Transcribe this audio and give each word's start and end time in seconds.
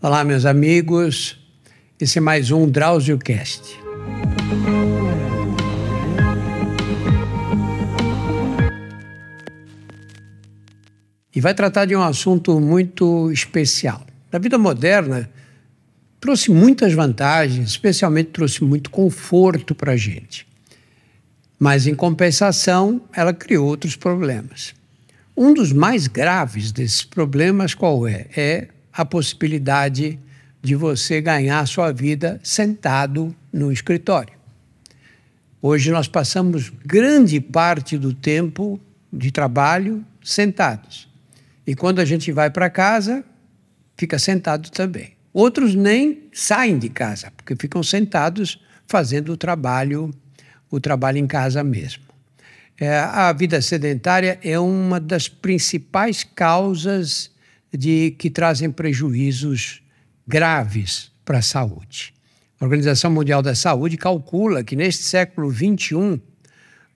Olá, 0.00 0.22
meus 0.22 0.46
amigos. 0.46 1.36
Esse 2.00 2.18
é 2.18 2.20
mais 2.20 2.52
um 2.52 2.70
Drauzio 2.70 3.18
Cast. 3.18 3.76
E 11.34 11.40
vai 11.40 11.52
tratar 11.52 11.84
de 11.84 11.96
um 11.96 12.02
assunto 12.02 12.60
muito 12.60 13.32
especial. 13.32 14.06
Na 14.30 14.38
vida 14.38 14.56
moderna, 14.56 15.28
trouxe 16.20 16.52
muitas 16.52 16.92
vantagens, 16.92 17.68
especialmente 17.70 18.30
trouxe 18.30 18.62
muito 18.62 18.90
conforto 18.90 19.74
para 19.74 19.94
a 19.94 19.96
gente. 19.96 20.46
Mas, 21.58 21.88
em 21.88 21.94
compensação, 21.96 23.02
ela 23.12 23.34
criou 23.34 23.66
outros 23.66 23.96
problemas. 23.96 24.76
Um 25.36 25.52
dos 25.52 25.72
mais 25.72 26.06
graves 26.06 26.70
desses 26.70 27.02
problemas 27.02 27.74
qual 27.74 28.06
é? 28.06 28.26
É 28.36 28.68
a 28.98 29.04
possibilidade 29.04 30.18
de 30.60 30.74
você 30.74 31.20
ganhar 31.20 31.64
sua 31.68 31.92
vida 31.92 32.40
sentado 32.42 33.32
no 33.52 33.70
escritório. 33.70 34.34
Hoje 35.62 35.92
nós 35.92 36.08
passamos 36.08 36.72
grande 36.84 37.40
parte 37.40 37.96
do 37.96 38.12
tempo 38.12 38.80
de 39.12 39.30
trabalho 39.30 40.04
sentados. 40.20 41.08
E 41.64 41.76
quando 41.76 42.00
a 42.00 42.04
gente 42.04 42.32
vai 42.32 42.50
para 42.50 42.68
casa, 42.68 43.24
fica 43.96 44.18
sentado 44.18 44.68
também. 44.68 45.12
Outros 45.32 45.76
nem 45.76 46.24
saem 46.32 46.76
de 46.76 46.88
casa, 46.88 47.30
porque 47.36 47.54
ficam 47.54 47.84
sentados 47.84 48.60
fazendo 48.88 49.32
o 49.32 49.36
trabalho, 49.36 50.12
o 50.68 50.80
trabalho 50.80 51.18
em 51.18 51.26
casa 51.28 51.62
mesmo. 51.62 52.02
É, 52.80 52.98
a 52.98 53.32
vida 53.32 53.62
sedentária 53.62 54.40
é 54.42 54.58
uma 54.58 54.98
das 54.98 55.28
principais 55.28 56.24
causas 56.24 57.30
de 57.72 58.12
que 58.12 58.30
trazem 58.30 58.70
prejuízos 58.70 59.82
graves 60.26 61.10
para 61.24 61.38
a 61.38 61.42
saúde. 61.42 62.14
A 62.60 62.64
Organização 62.64 63.10
Mundial 63.10 63.42
da 63.42 63.54
Saúde 63.54 63.96
calcula 63.96 64.64
que 64.64 64.74
neste 64.74 65.04
século 65.04 65.50
XXI 65.50 66.20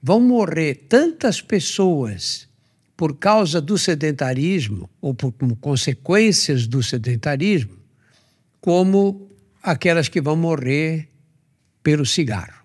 vão 0.02 0.20
morrer 0.20 0.86
tantas 0.88 1.40
pessoas 1.40 2.48
por 2.96 3.16
causa 3.16 3.60
do 3.60 3.78
sedentarismo 3.78 4.88
ou 5.00 5.14
por 5.14 5.32
consequências 5.60 6.66
do 6.66 6.82
sedentarismo 6.82 7.76
como 8.60 9.28
aquelas 9.62 10.08
que 10.08 10.20
vão 10.20 10.36
morrer 10.36 11.08
pelo 11.82 12.06
cigarro. 12.06 12.62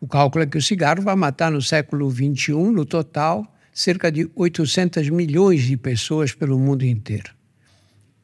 O 0.00 0.06
cálculo 0.06 0.44
é 0.44 0.46
que 0.46 0.58
o 0.58 0.62
cigarro 0.62 1.02
vai 1.02 1.16
matar 1.16 1.50
no 1.50 1.60
século 1.60 2.10
XXI, 2.10 2.52
no 2.52 2.84
total, 2.84 3.57
cerca 3.78 4.10
de 4.10 4.28
800 4.34 5.08
milhões 5.08 5.62
de 5.62 5.76
pessoas 5.76 6.34
pelo 6.34 6.58
mundo 6.58 6.84
inteiro. 6.84 7.32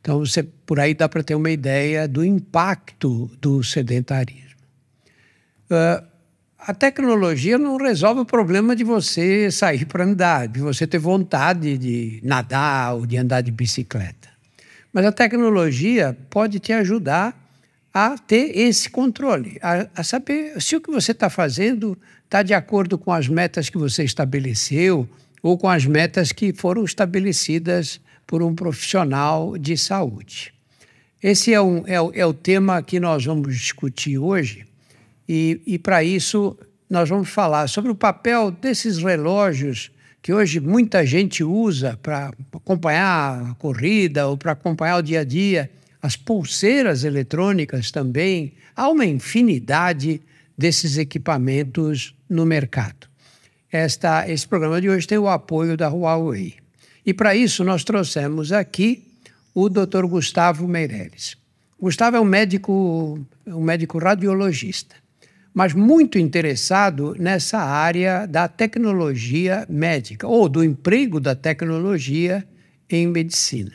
Então, 0.00 0.18
você, 0.18 0.42
por 0.42 0.80
aí 0.80 0.94
dá 0.94 1.08
para 1.08 1.22
ter 1.22 1.36
uma 1.36 1.48
ideia 1.48 2.08
do 2.08 2.24
impacto 2.24 3.30
do 3.40 3.62
sedentarismo. 3.62 4.58
Uh, 5.70 6.04
a 6.58 6.74
tecnologia 6.74 7.56
não 7.56 7.76
resolve 7.76 8.22
o 8.22 8.26
problema 8.26 8.74
de 8.74 8.82
você 8.82 9.48
sair 9.48 9.86
para 9.86 10.02
andar, 10.02 10.48
de 10.48 10.58
você 10.58 10.88
ter 10.88 10.98
vontade 10.98 11.78
de 11.78 12.20
nadar 12.24 12.96
ou 12.96 13.06
de 13.06 13.16
andar 13.16 13.40
de 13.40 13.52
bicicleta. 13.52 14.30
Mas 14.92 15.06
a 15.06 15.12
tecnologia 15.12 16.18
pode 16.30 16.58
te 16.58 16.72
ajudar 16.72 17.32
a 17.92 18.18
ter 18.18 18.58
esse 18.58 18.90
controle, 18.90 19.56
a, 19.62 19.86
a 19.94 20.02
saber 20.02 20.60
se 20.60 20.74
o 20.74 20.80
que 20.80 20.90
você 20.90 21.12
está 21.12 21.30
fazendo 21.30 21.96
está 22.24 22.42
de 22.42 22.52
acordo 22.52 22.98
com 22.98 23.12
as 23.12 23.28
metas 23.28 23.70
que 23.70 23.78
você 23.78 24.02
estabeleceu 24.02 25.08
ou 25.44 25.58
com 25.58 25.68
as 25.68 25.84
metas 25.84 26.32
que 26.32 26.54
foram 26.54 26.84
estabelecidas 26.84 28.00
por 28.26 28.42
um 28.42 28.54
profissional 28.54 29.58
de 29.58 29.76
saúde. 29.76 30.54
Esse 31.22 31.52
é, 31.52 31.60
um, 31.60 31.86
é, 31.86 31.96
é 32.14 32.24
o 32.24 32.32
tema 32.32 32.82
que 32.82 32.98
nós 32.98 33.26
vamos 33.26 33.54
discutir 33.54 34.16
hoje, 34.16 34.64
e, 35.28 35.60
e 35.66 35.78
para 35.78 36.02
isso 36.02 36.56
nós 36.88 37.10
vamos 37.10 37.28
falar 37.28 37.68
sobre 37.68 37.90
o 37.90 37.94
papel 37.94 38.50
desses 38.50 38.96
relógios 38.96 39.90
que 40.22 40.32
hoje 40.32 40.60
muita 40.60 41.04
gente 41.04 41.44
usa 41.44 41.98
para 42.02 42.32
acompanhar 42.50 43.50
a 43.50 43.54
corrida 43.56 44.26
ou 44.26 44.38
para 44.38 44.52
acompanhar 44.52 44.96
o 44.96 45.02
dia 45.02 45.20
a 45.20 45.24
dia, 45.24 45.70
as 46.00 46.16
pulseiras 46.16 47.04
eletrônicas 47.04 47.90
também, 47.90 48.54
há 48.74 48.88
uma 48.88 49.04
infinidade 49.04 50.22
desses 50.56 50.96
equipamentos 50.96 52.14
no 52.30 52.46
mercado. 52.46 53.13
Esta, 53.76 54.30
esse 54.30 54.46
programa 54.46 54.80
de 54.80 54.88
hoje 54.88 55.04
tem 55.04 55.18
o 55.18 55.28
apoio 55.28 55.76
da 55.76 55.88
Huawei. 55.88 56.54
E 57.04 57.12
para 57.12 57.34
isso 57.34 57.64
nós 57.64 57.82
trouxemos 57.82 58.52
aqui 58.52 59.02
o 59.52 59.68
Dr. 59.68 60.06
Gustavo 60.06 60.68
Meireles. 60.68 61.36
Gustavo 61.80 62.16
é 62.16 62.20
um 62.20 62.24
médico, 62.24 63.18
um 63.44 63.60
médico 63.60 63.98
radiologista 63.98 64.94
mas 65.54 65.72
muito 65.72 66.18
interessado 66.18 67.14
nessa 67.16 67.58
área 67.60 68.26
da 68.26 68.48
tecnologia 68.48 69.64
médica, 69.68 70.26
ou 70.26 70.48
do 70.48 70.64
emprego 70.64 71.20
da 71.20 71.36
tecnologia 71.36 72.44
em 72.90 73.06
medicina. 73.06 73.70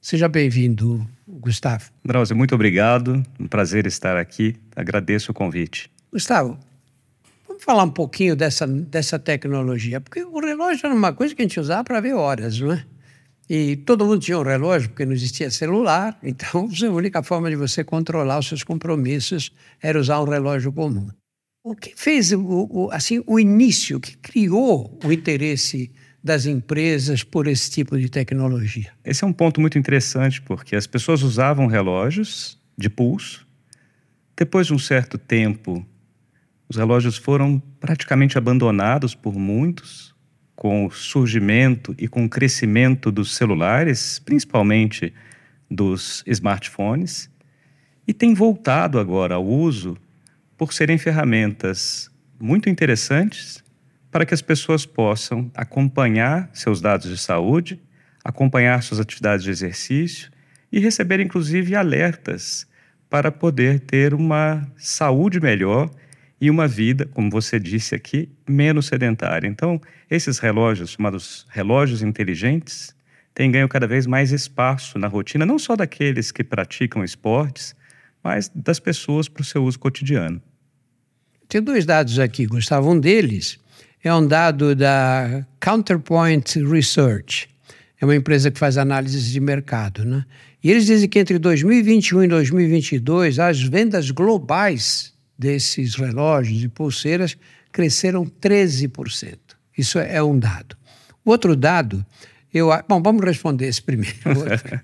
Seja 0.00 0.28
bem-vindo, 0.28 1.04
Gustavo. 1.26 1.90
Drauzio, 2.04 2.36
muito 2.36 2.54
obrigado. 2.54 3.24
Um 3.40 3.48
prazer 3.48 3.86
estar 3.86 4.16
aqui. 4.16 4.54
Agradeço 4.74 5.32
o 5.32 5.34
convite. 5.34 5.90
Gustavo, 6.12 6.56
vamos 7.60 7.64
falar 7.64 7.84
um 7.84 7.90
pouquinho 7.90 8.34
dessa, 8.34 8.66
dessa 8.66 9.18
tecnologia, 9.18 10.00
porque 10.00 10.22
o 10.22 10.40
relógio 10.40 10.86
era 10.86 10.94
uma 10.94 11.12
coisa 11.12 11.34
que 11.34 11.42
a 11.42 11.44
gente 11.44 11.60
usava 11.60 11.84
para 11.84 12.00
ver 12.00 12.14
horas, 12.14 12.58
não 12.58 12.72
é? 12.72 12.84
E 13.48 13.76
todo 13.76 14.06
mundo 14.06 14.20
tinha 14.20 14.38
um 14.38 14.42
relógio, 14.42 14.88
porque 14.90 15.04
não 15.04 15.12
existia 15.12 15.50
celular, 15.50 16.18
então 16.22 16.68
a 16.68 16.90
única 16.90 17.22
forma 17.22 17.50
de 17.50 17.56
você 17.56 17.84
controlar 17.84 18.38
os 18.38 18.48
seus 18.48 18.64
compromissos 18.64 19.52
era 19.82 19.98
usar 19.98 20.20
um 20.20 20.24
relógio 20.24 20.72
comum. 20.72 21.08
O 21.62 21.74
que 21.74 21.92
fez 21.94 22.32
o, 22.32 22.40
o, 22.40 22.90
assim, 22.90 23.22
o 23.26 23.38
início, 23.38 23.98
o 23.98 24.00
que 24.00 24.16
criou 24.16 24.98
o 25.04 25.12
interesse 25.12 25.92
das 26.22 26.46
empresas 26.46 27.22
por 27.22 27.46
esse 27.46 27.70
tipo 27.70 27.98
de 27.98 28.08
tecnologia? 28.08 28.90
Esse 29.04 29.24
é 29.24 29.26
um 29.26 29.32
ponto 29.32 29.60
muito 29.60 29.78
interessante, 29.78 30.40
porque 30.40 30.74
as 30.74 30.86
pessoas 30.86 31.22
usavam 31.22 31.66
relógios 31.66 32.58
de 32.78 32.88
pulso. 32.88 33.46
Depois 34.34 34.68
de 34.68 34.72
um 34.72 34.78
certo 34.78 35.18
tempo, 35.18 35.84
os 36.70 36.76
relógios 36.76 37.16
foram 37.16 37.58
praticamente 37.80 38.38
abandonados 38.38 39.12
por 39.12 39.34
muitos 39.34 40.14
com 40.54 40.86
o 40.86 40.90
surgimento 40.90 41.92
e 41.98 42.06
com 42.06 42.24
o 42.24 42.28
crescimento 42.28 43.10
dos 43.10 43.34
celulares, 43.34 44.20
principalmente 44.20 45.12
dos 45.68 46.22
smartphones, 46.28 47.28
e 48.06 48.14
tem 48.14 48.34
voltado 48.34 49.00
agora 49.00 49.34
ao 49.34 49.44
uso 49.44 49.96
por 50.56 50.72
serem 50.72 50.96
ferramentas 50.96 52.08
muito 52.38 52.68
interessantes 52.68 53.64
para 54.08 54.24
que 54.24 54.34
as 54.34 54.42
pessoas 54.42 54.86
possam 54.86 55.50
acompanhar 55.54 56.50
seus 56.52 56.80
dados 56.80 57.08
de 57.08 57.18
saúde, 57.18 57.80
acompanhar 58.24 58.80
suas 58.84 59.00
atividades 59.00 59.44
de 59.44 59.50
exercício 59.50 60.30
e 60.70 60.78
receber 60.78 61.18
inclusive 61.18 61.74
alertas 61.74 62.64
para 63.08 63.32
poder 63.32 63.80
ter 63.80 64.14
uma 64.14 64.70
saúde 64.76 65.40
melhor 65.40 65.90
e 66.40 66.48
uma 66.48 66.66
vida, 66.66 67.06
como 67.12 67.30
você 67.30 67.60
disse 67.60 67.94
aqui, 67.94 68.28
menos 68.48 68.86
sedentária. 68.86 69.46
Então, 69.46 69.80
esses 70.10 70.38
relógios, 70.38 70.92
chamados 70.92 71.46
relógios 71.50 72.02
inteligentes, 72.02 72.94
têm 73.34 73.50
ganho 73.50 73.68
cada 73.68 73.86
vez 73.86 74.06
mais 74.06 74.32
espaço 74.32 74.98
na 74.98 75.06
rotina, 75.06 75.44
não 75.44 75.58
só 75.58 75.76
daqueles 75.76 76.32
que 76.32 76.42
praticam 76.42 77.04
esportes, 77.04 77.74
mas 78.22 78.50
das 78.54 78.80
pessoas 78.80 79.28
para 79.28 79.42
o 79.42 79.44
seu 79.44 79.64
uso 79.64 79.78
cotidiano. 79.78 80.40
Tem 81.48 81.60
dois 81.60 81.84
dados 81.84 82.18
aqui, 82.18 82.46
Gustavo. 82.46 82.90
Um 82.90 82.98
deles 82.98 83.58
é 84.02 84.14
um 84.14 84.26
dado 84.26 84.74
da 84.74 85.44
Counterpoint 85.60 86.62
Research. 86.64 87.48
É 88.00 88.04
uma 88.04 88.16
empresa 88.16 88.50
que 88.50 88.58
faz 88.58 88.78
análises 88.78 89.26
de 89.26 89.40
mercado, 89.40 90.04
né? 90.04 90.24
E 90.62 90.70
eles 90.70 90.86
dizem 90.86 91.08
que 91.08 91.18
entre 91.18 91.38
2021 91.38 92.24
e 92.24 92.28
2022, 92.28 93.38
as 93.38 93.60
vendas 93.60 94.10
globais 94.10 95.12
desses 95.40 95.94
relógios 95.94 96.62
e 96.62 96.68
pulseiras 96.68 97.34
cresceram 97.72 98.26
13%. 98.26 99.38
Isso 99.76 99.98
é 99.98 100.22
um 100.22 100.38
dado. 100.38 100.76
O 101.24 101.30
outro 101.30 101.56
dado, 101.56 102.04
eu. 102.52 102.68
Bom, 102.86 103.02
vamos 103.02 103.24
responder 103.24 103.66
esse 103.66 103.80
primeiro. 103.80 104.14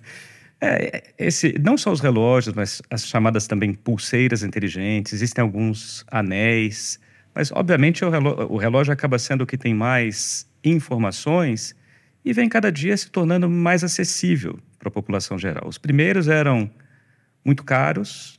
é, 0.59 1.13
esse, 1.19 1.55
não 1.61 1.77
só 1.77 1.93
os 1.93 2.01
relógios, 2.01 2.55
mas 2.55 2.81
as 2.91 3.07
chamadas 3.07 3.47
também 3.47 3.75
pulseiras 3.75 4.43
inteligentes, 4.43 5.13
existem 5.13 5.43
alguns 5.43 6.07
anéis, 6.11 6.99
mas 7.35 7.53
obviamente 7.53 8.03
o 8.03 8.09
relógio, 8.09 8.51
o 8.51 8.57
relógio 8.57 8.93
acaba 8.95 9.19
sendo 9.19 9.43
o 9.43 9.47
que 9.47 9.59
tem 9.59 9.75
mais 9.75 10.47
informações 10.65 11.77
e 12.25 12.33
vem 12.33 12.49
cada 12.49 12.73
dia 12.73 12.97
se 12.97 13.11
tornando 13.11 13.49
mais 13.51 13.85
acessível 13.85 14.59
para 14.79 14.89
a 14.89 14.91
população 14.91 15.39
geral. 15.39 15.69
Os 15.69 15.77
primeiros 15.77 16.29
eram 16.29 16.71
muito 17.45 17.63
caros, 17.63 18.39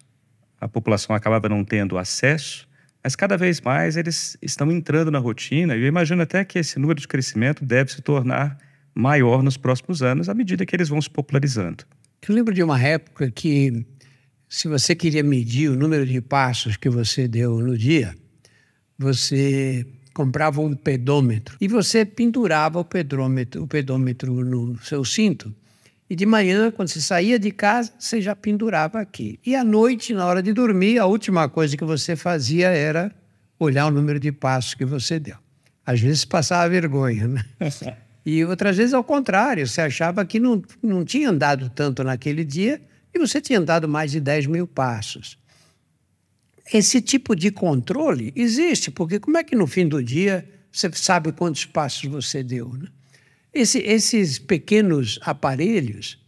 a 0.60 0.68
população 0.68 1.16
acabava 1.16 1.48
não 1.48 1.64
tendo 1.64 1.98
acesso, 1.98 2.68
mas 3.04 3.16
cada 3.16 3.38
vez 3.38 3.62
mais 3.62 3.96
eles 3.96 4.38
estão 4.42 4.72
entrando 4.72 5.12
na 5.12 5.20
rotina 5.20 5.76
e 5.76 5.82
eu 5.82 5.88
imagino 5.88 6.22
até 6.22 6.44
que 6.44 6.60
esse 6.60 6.80
número 6.80 7.00
de 7.00 7.08
crescimento 7.08 7.64
deve 7.64 7.92
se 7.92 8.02
tornar 8.02 8.58
maior 8.94 9.44
nos 9.44 9.56
próximos 9.56 10.02
anos 10.02 10.28
à 10.28 10.34
medida 10.34 10.66
que 10.66 10.76
eles 10.76 10.90
vão 10.90 11.02
se 11.02 11.10
popularizando. 11.10 11.84
Eu 12.28 12.36
lembro 12.36 12.54
de 12.54 12.64
uma 12.64 12.82
época 12.82 13.30
que, 13.32 13.86
se 14.50 14.68
você 14.68 14.96
queria 14.96 15.24
medir 15.24 15.70
o 15.70 15.76
número 15.76 16.06
de 16.06 16.20
passos 16.20 16.76
que 16.76 16.90
você 16.90 17.28
deu 17.28 17.60
no 17.60 17.78
dia, 17.78 18.16
você 18.98 19.86
comprava 20.14 20.60
um 20.60 20.74
pedômetro 20.74 21.56
e 21.62 21.68
você 21.68 22.04
pendurava 22.04 22.80
o 22.80 22.84
pedômetro, 22.84 23.64
o 23.64 23.68
pedômetro 23.68 24.34
no 24.44 24.78
seu 24.84 25.06
cinto. 25.06 25.54
E 26.10 26.16
de 26.16 26.26
manhã, 26.26 26.72
quando 26.72 26.88
você 26.88 27.02
saía 27.02 27.38
de 27.38 27.52
casa, 27.52 27.92
você 28.00 28.22
já 28.22 28.36
pendurava 28.36 29.00
aqui. 29.00 29.40
E 29.46 29.56
à 29.56 29.64
noite, 29.64 30.14
na 30.14 30.26
hora 30.26 30.42
de 30.42 30.54
dormir, 30.54 31.00
a 31.00 31.06
última 31.06 31.50
coisa 31.50 31.76
que 31.76 31.84
você 31.84 32.16
fazia 32.16 32.70
era 32.70 33.14
olhar 33.60 33.88
o 33.88 33.92
número 33.92 34.20
de 34.20 34.32
passos 34.32 34.74
que 34.74 34.86
você 34.86 35.20
deu. 35.20 35.36
Às 35.86 36.00
vezes 36.00 36.24
passava 36.24 36.70
vergonha, 36.70 37.28
né? 37.28 37.46
E 38.30 38.44
outras 38.44 38.76
vezes 38.76 38.94
ao 38.94 39.06
contrário, 39.06 39.66
você 39.66 39.80
achava 39.80 40.26
que 40.26 40.38
não, 40.38 40.62
não 40.84 41.06
tinha 41.06 41.30
andado 41.30 41.70
tanto 41.70 42.04
naquele 42.04 42.44
dia 42.44 42.82
e 43.16 43.18
você 43.18 43.40
tinha 43.40 43.58
andado 43.58 43.88
mais 43.88 44.12
de 44.12 44.20
10 44.20 44.48
mil 44.48 44.68
passos. 44.68 45.38
Esse 46.74 47.00
tipo 47.00 47.34
de 47.34 47.52
controle 47.52 48.34
existe, 48.36 48.92
porque 48.92 49.18
como 49.18 49.38
é 49.38 49.46
que 49.46 49.56
no 49.56 49.66
fim 49.66 49.88
do 49.88 50.04
dia 50.04 50.46
você 50.70 50.92
sabe 50.92 51.32
quantos 51.32 51.64
passos 51.64 52.04
você 52.04 52.44
deu? 52.44 52.70
Né? 52.74 52.90
Esse, 53.60 53.80
esses 53.80 54.38
pequenos 54.38 55.20
aparelhos 55.24 56.20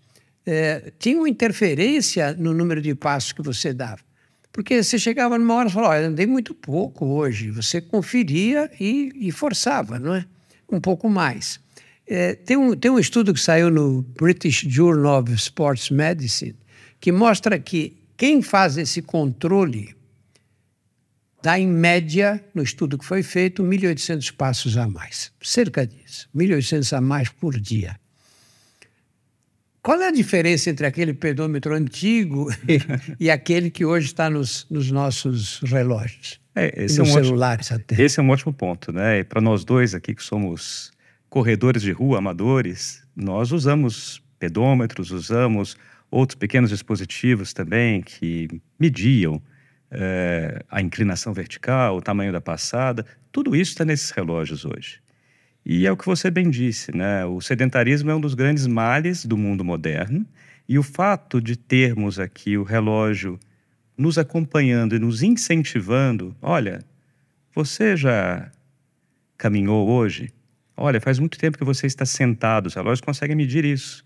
é, 0.45 0.91
tinham 0.97 1.27
interferência 1.27 2.33
no 2.33 2.53
número 2.53 2.81
de 2.81 2.95
passos 2.95 3.31
que 3.31 3.41
você 3.41 3.71
dava. 3.71 3.99
Porque 4.51 4.81
você 4.81 4.97
chegava 4.97 5.37
numa 5.37 5.53
hora 5.53 5.69
e 5.69 5.71
falava, 5.71 5.93
olha, 5.93 6.07
andei 6.07 6.25
muito 6.25 6.55
pouco 6.55 7.05
hoje. 7.05 7.51
Você 7.51 7.79
conferia 7.79 8.69
e, 8.79 9.11
e 9.15 9.31
forçava, 9.31 9.99
não 9.99 10.15
é? 10.15 10.25
Um 10.71 10.79
pouco 10.79 11.07
mais. 11.07 11.59
É, 12.07 12.33
tem, 12.33 12.57
um, 12.57 12.75
tem 12.75 12.89
um 12.89 12.97
estudo 12.97 13.33
que 13.33 13.39
saiu 13.39 13.69
no 13.69 14.01
British 14.01 14.65
Journal 14.67 15.21
of 15.21 15.31
Sports 15.33 15.91
Medicine 15.91 16.55
que 16.99 17.11
mostra 17.11 17.59
que 17.59 17.97
quem 18.17 18.41
faz 18.41 18.77
esse 18.77 19.01
controle 19.01 19.95
dá, 21.41 21.59
em 21.59 21.67
média, 21.67 22.43
no 22.53 22.61
estudo 22.61 22.97
que 22.97 23.05
foi 23.05 23.23
feito, 23.23 23.63
1.800 23.63 24.33
passos 24.35 24.77
a 24.77 24.87
mais. 24.87 25.31
Cerca 25.41 25.85
disso. 25.85 26.29
1.800 26.35 26.97
a 26.97 27.01
mais 27.01 27.29
por 27.29 27.59
dia. 27.59 27.99
Qual 29.81 29.99
é 30.01 30.07
a 30.07 30.11
diferença 30.11 30.69
entre 30.69 30.85
aquele 30.85 31.13
pedômetro 31.13 31.73
antigo 31.73 32.51
e, 32.67 32.79
e 33.25 33.31
aquele 33.31 33.69
que 33.69 33.85
hoje 33.85 34.07
está 34.07 34.29
nos, 34.29 34.67
nos 34.69 34.91
nossos 34.91 35.61
relógios? 35.61 36.39
É, 36.53 36.83
esse 36.83 36.99
nos 36.99 37.09
é 37.09 37.11
um 37.11 37.23
celulares 37.23 37.71
ótimo, 37.71 37.85
até. 37.85 38.03
Esse 38.03 38.19
é 38.19 38.23
um 38.23 38.29
ótimo 38.29 38.53
ponto, 38.53 38.91
né? 38.91 39.23
Para 39.23 39.39
nós 39.39 39.63
dois 39.63 39.95
aqui 39.95 40.13
que 40.13 40.23
somos 40.23 40.91
corredores 41.29 41.81
de 41.81 41.91
rua, 41.91 42.17
amadores, 42.17 43.01
nós 43.15 43.51
usamos 43.51 44.21
pedômetros, 44.37 45.11
usamos 45.11 45.77
outros 46.11 46.35
pequenos 46.35 46.71
dispositivos 46.71 47.53
também 47.53 48.01
que 48.01 48.47
mediam 48.79 49.41
é, 49.91 50.63
a 50.69 50.81
inclinação 50.81 51.33
vertical, 51.33 51.97
o 51.97 52.01
tamanho 52.01 52.31
da 52.31 52.41
passada, 52.41 53.05
tudo 53.31 53.55
isso 53.55 53.71
está 53.71 53.85
nesses 53.85 54.11
relógios 54.11 54.65
hoje. 54.65 55.01
E 55.65 55.85
é 55.85 55.91
o 55.91 55.97
que 55.97 56.05
você 56.05 56.31
bem 56.31 56.49
disse, 56.49 56.95
né? 56.95 57.25
O 57.25 57.41
sedentarismo 57.41 58.09
é 58.09 58.15
um 58.15 58.21
dos 58.21 58.33
grandes 58.33 58.65
males 58.65 59.25
do 59.25 59.37
mundo 59.37 59.63
moderno 59.63 60.25
e 60.67 60.77
o 60.77 60.83
fato 60.83 61.41
de 61.41 61.55
termos 61.55 62.19
aqui 62.19 62.57
o 62.57 62.63
relógio 62.63 63.39
nos 63.97 64.17
acompanhando 64.17 64.95
e 64.95 64.99
nos 64.99 65.21
incentivando, 65.21 66.35
olha, 66.41 66.79
você 67.53 67.97
já 67.97 68.49
caminhou 69.37 69.89
hoje? 69.89 70.31
Olha, 70.77 71.01
faz 71.01 71.19
muito 71.19 71.37
tempo 71.37 71.57
que 71.57 71.63
você 71.65 71.85
está 71.85 72.05
sentado, 72.05 72.67
os 72.67 72.73
relógios 72.73 73.01
conseguem 73.01 73.35
medir 73.35 73.65
isso. 73.65 74.03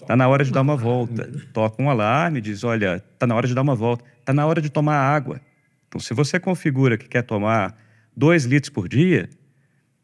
Está 0.00 0.16
na 0.16 0.28
hora 0.28 0.44
de 0.44 0.50
dar 0.50 0.62
uma 0.62 0.76
volta. 0.76 1.30
Toca 1.52 1.82
um 1.82 1.90
alarme, 1.90 2.40
diz: 2.40 2.64
olha, 2.64 3.02
está 3.12 3.26
na 3.26 3.34
hora 3.34 3.46
de 3.46 3.54
dar 3.54 3.62
uma 3.62 3.74
volta. 3.74 4.04
Está 4.18 4.32
na 4.32 4.46
hora 4.46 4.60
de 4.60 4.70
tomar 4.70 4.96
água. 4.96 5.40
Então, 5.88 6.00
se 6.00 6.14
você 6.14 6.38
configura 6.38 6.96
que 6.96 7.08
quer 7.08 7.22
tomar 7.22 7.76
dois 8.16 8.44
litros 8.44 8.70
por 8.70 8.88
dia, 8.88 9.28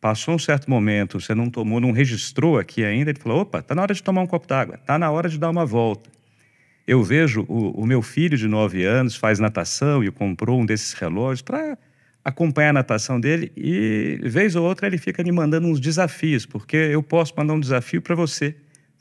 passou 0.00 0.35
um 0.35 0.38
certo 0.38 0.69
momento, 0.69 1.19
você 1.20 1.35
não 1.35 1.49
tomou, 1.49 1.81
não 1.81 1.93
registrou 1.93 2.58
aqui 2.58 2.85
ainda, 2.85 3.11
ele 3.11 3.19
falou: 3.19 3.41
opa, 3.41 3.61
está 3.61 3.75
na 3.75 3.82
hora 3.82 3.94
de 3.94 4.02
tomar 4.02 4.23
um 4.23 4.26
copo 4.26 4.46
d'água, 4.46 4.76
está 4.76 4.99
na 4.99 5.11
hora 5.11 5.29
de 5.29 5.38
dar 5.38 5.50
uma 5.50 5.64
volta. 5.64 6.11
Eu 6.87 7.02
vejo 7.02 7.46
o, 7.49 7.70
o 7.70 7.87
meu 7.87 8.02
filho 8.02 8.37
de 8.37 8.46
nove 8.46 8.85
anos 8.85 9.17
faz 9.17 9.38
natação 9.38 10.05
e 10.05 10.11
comprou 10.11 10.61
um 10.61 10.67
desses 10.67 10.93
relógios 10.93 11.41
para 11.41 11.79
acompanhar 12.23 12.70
a 12.70 12.73
natação 12.75 13.20
dele 13.20 13.52
e, 13.56 14.19
vez 14.23 14.56
ou 14.56 14.64
outra, 14.64 14.87
ele 14.87 14.99
fica 14.99 15.23
me 15.23 15.32
mandando 15.32 15.67
uns 15.67 15.81
desafios, 15.81 16.46
porque 16.46 16.76
eu 16.76 17.02
posso 17.02 17.35
mandar 17.37 17.55
um 17.55 17.61
desafio 17.61 18.00
para 18.00 18.14
você. 18.14 18.56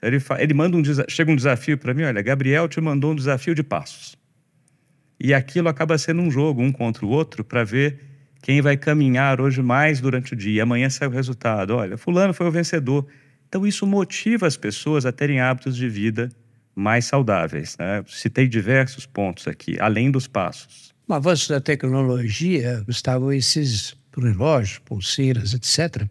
Ele, 0.05 0.17
ele 0.39 0.53
manda 0.53 0.77
um 0.77 0.83
chega 1.07 1.31
um 1.31 1.35
desafio 1.35 1.77
para 1.77 1.93
mim, 1.93 2.03
olha, 2.03 2.21
Gabriel 2.21 2.67
te 2.67 2.79
mandou 2.81 3.11
um 3.11 3.15
desafio 3.15 3.55
de 3.55 3.63
passos. 3.63 4.15
E 5.19 5.33
aquilo 5.33 5.69
acaba 5.69 5.97
sendo 5.97 6.21
um 6.21 6.29
jogo, 6.29 6.61
um 6.61 6.71
contra 6.71 7.05
o 7.05 7.09
outro, 7.09 7.43
para 7.43 7.63
ver 7.63 7.99
quem 8.41 8.61
vai 8.61 8.75
caminhar 8.75 9.39
hoje 9.39 9.61
mais 9.61 10.01
durante 10.01 10.33
o 10.33 10.35
dia. 10.35 10.63
Amanhã 10.63 10.89
sai 10.89 11.07
o 11.07 11.11
resultado. 11.11 11.75
Olha, 11.75 11.97
fulano 11.97 12.33
foi 12.33 12.45
o 12.47 12.51
vencedor. 12.51 13.07
Então 13.47 13.65
isso 13.65 13.87
motiva 13.87 14.45
as 14.45 14.57
pessoas 14.57 15.05
a 15.05 15.11
terem 15.11 15.39
hábitos 15.39 15.77
de 15.77 15.87
vida 15.87 16.29
mais 16.75 17.05
saudáveis. 17.05 17.77
Né? 17.79 18.03
Citei 18.07 18.47
diversos 18.47 19.05
pontos 19.05 19.47
aqui, 19.47 19.77
além 19.79 20.11
dos 20.11 20.27
passos. 20.27 20.93
O 21.07 21.13
avanço 21.13 21.49
da 21.49 21.61
tecnologia, 21.61 22.83
Gustavo, 22.85 23.31
esses 23.31 23.95
relógios, 24.17 24.79
pulseiras, 24.79 25.53
etc., 25.53 26.05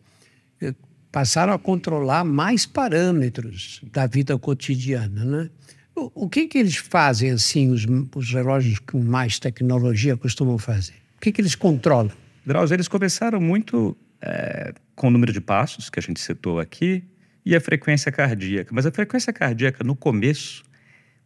passaram 1.13 1.53
a 1.53 1.59
controlar 1.59 2.25
mais 2.25 2.65
parâmetros 2.65 3.83
da 3.93 4.07
vida 4.07 4.37
cotidiana, 4.39 5.25
né? 5.25 5.51
O, 5.95 6.25
o 6.25 6.29
que 6.29 6.49
que 6.49 6.57
eles 6.57 6.77
fazem, 6.77 7.31
assim, 7.31 7.71
os, 7.71 7.87
os 8.17 8.33
relógios 8.33 8.79
com 8.79 8.99
mais 8.99 9.39
tecnologia 9.39 10.17
costumam 10.17 10.57
fazer? 10.57 10.95
O 11.19 11.21
que 11.21 11.31
que 11.31 11.43
eles 11.43 11.55
controlam? 11.55 12.11
Drauzio, 12.47 12.75
eles 12.75 12.89
começaram 12.89 13.39
muito 13.39 13.95
é, 14.23 14.73
com 14.97 15.09
o 15.09 15.11
número 15.11 15.33
de 15.33 15.41
passos, 15.41 15.91
que 15.91 15.99
a 15.99 16.03
gente 16.03 16.19
citou 16.19 16.59
aqui, 16.59 17.05
e 17.45 17.55
a 17.55 17.61
frequência 17.61 18.11
cardíaca. 18.11 18.71
Mas 18.73 18.87
a 18.87 18.91
frequência 18.91 19.33
cardíaca, 19.33 19.85
no 19.85 19.95
começo, 19.95 20.63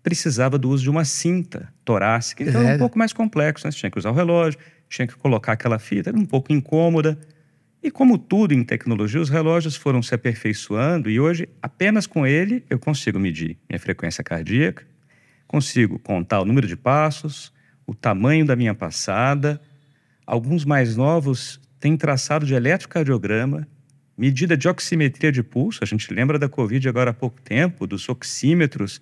precisava 0.03 0.59
do 0.59 0.69
uso 0.69 0.82
de 0.82 0.91
uma 0.91 1.05
cinta 1.05 1.73
torácica. 1.85 2.43
Então, 2.43 2.61
é. 2.61 2.67
era 2.67 2.75
um 2.77 2.79
pouco 2.79 2.99
mais 2.99 3.12
complexo. 3.12 3.67
Né? 3.67 3.71
Você 3.71 3.79
tinha 3.79 3.91
que 3.91 3.99
usar 3.99 4.11
o 4.11 4.15
relógio, 4.15 4.59
tinha 4.89 5.06
que 5.06 5.15
colocar 5.15 5.53
aquela 5.53 5.79
fita, 5.79 6.11
era 6.11 6.19
um 6.19 6.27
pouco 6.27 6.53
incômoda. 6.53 7.19
E 7.87 7.91
como 7.93 8.19
tudo 8.19 8.53
em 8.53 8.65
tecnologia, 8.65 9.21
os 9.21 9.29
relógios 9.29 9.77
foram 9.77 10.03
se 10.03 10.12
aperfeiçoando 10.12 11.09
e 11.09 11.21
hoje, 11.21 11.49
apenas 11.62 12.05
com 12.05 12.27
ele, 12.27 12.65
eu 12.69 12.81
consigo 12.81 13.17
medir 13.17 13.56
minha 13.71 13.79
frequência 13.79 14.25
cardíaca, 14.25 14.85
consigo 15.47 15.97
contar 16.00 16.41
o 16.41 16.44
número 16.44 16.67
de 16.67 16.77
passos, 16.77 17.53
o 17.87 17.94
tamanho 17.94 18.44
da 18.44 18.56
minha 18.56 18.75
passada. 18.75 19.60
Alguns 20.27 20.65
mais 20.65 20.96
novos 20.96 21.60
têm 21.79 21.96
traçado 21.96 22.44
de 22.44 22.55
eletrocardiograma, 22.55 23.69
medida 24.19 24.56
de 24.56 24.67
oximetria 24.67 25.31
de 25.31 25.44
pulso. 25.44 25.79
A 25.81 25.87
gente 25.87 26.13
lembra 26.13 26.41
da 26.41 26.49
Covid 26.49 26.89
agora 26.89 27.13
há 27.13 27.15
pouco 27.15 27.41
tempo, 27.41 27.87
dos 27.87 28.08
oxímetros 28.08 29.01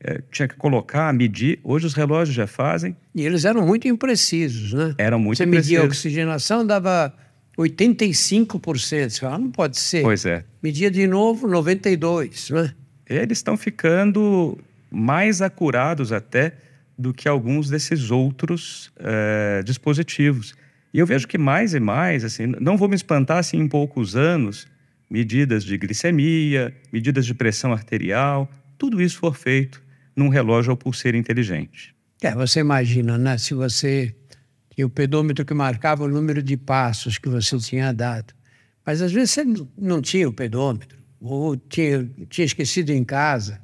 é, 0.00 0.22
tinha 0.32 0.48
que 0.48 0.56
colocar, 0.56 1.12
medir. 1.12 1.60
Hoje 1.62 1.84
os 1.84 1.92
relógios 1.92 2.34
já 2.34 2.46
fazem. 2.46 2.96
E 3.14 3.20
eles 3.20 3.44
eram 3.44 3.66
muito 3.66 3.86
imprecisos, 3.86 4.72
né? 4.72 4.94
Eram 4.96 5.18
muito 5.18 5.36
Você 5.36 5.44
imprecisos. 5.44 5.72
media 5.72 5.84
a 5.84 5.86
oxigenação, 5.86 6.66
dava 6.66 7.14
85%. 7.58 9.10
Você 9.10 9.20
fala, 9.20 9.38
não 9.38 9.50
pode 9.50 9.78
ser. 9.78 10.02
Pois 10.02 10.24
é. 10.26 10.44
Media 10.62 10.90
de 10.90 11.06
novo 11.06 11.46
92%, 11.46 12.54
né? 12.54 12.74
Eles 13.08 13.38
estão 13.38 13.56
ficando 13.56 14.58
mais 14.90 15.42
acurados 15.42 16.12
até 16.12 16.54
do 16.96 17.12
que 17.12 17.28
alguns 17.28 17.68
desses 17.68 18.10
outros 18.10 18.92
é, 18.98 19.62
dispositivos. 19.64 20.54
E 20.92 20.98
eu 20.98 21.06
vejo 21.06 21.26
que 21.26 21.36
mais 21.36 21.74
e 21.74 21.80
mais, 21.80 22.24
assim, 22.24 22.46
não 22.60 22.76
vou 22.76 22.88
me 22.88 22.94
espantar 22.94 23.42
se 23.42 23.56
em 23.56 23.66
poucos 23.66 24.14
anos, 24.14 24.66
medidas 25.10 25.64
de 25.64 25.76
glicemia, 25.76 26.72
medidas 26.92 27.26
de 27.26 27.34
pressão 27.34 27.72
arterial, 27.72 28.50
tudo 28.78 29.02
isso 29.02 29.18
for 29.18 29.34
feito 29.34 29.82
num 30.16 30.28
relógio 30.28 30.70
ou 30.70 30.76
pulseira 30.76 31.18
inteligente. 31.18 31.94
É, 32.22 32.32
você 32.32 32.60
imagina, 32.60 33.18
né? 33.18 33.36
Se 33.36 33.52
você 33.54 34.14
tinha 34.74 34.86
o 34.86 34.90
pedômetro 34.90 35.44
que 35.44 35.54
marcava 35.54 36.04
o 36.04 36.08
número 36.08 36.42
de 36.42 36.56
passos 36.56 37.18
que 37.18 37.28
você 37.28 37.56
tinha 37.58 37.92
dado, 37.92 38.34
mas 38.84 39.00
às 39.00 39.12
vezes 39.12 39.30
você 39.30 39.44
não 39.78 40.02
tinha 40.02 40.28
o 40.28 40.32
pedômetro 40.32 40.98
ou 41.20 41.56
tinha, 41.56 42.08
tinha 42.28 42.44
esquecido 42.44 42.90
em 42.90 43.04
casa. 43.04 43.60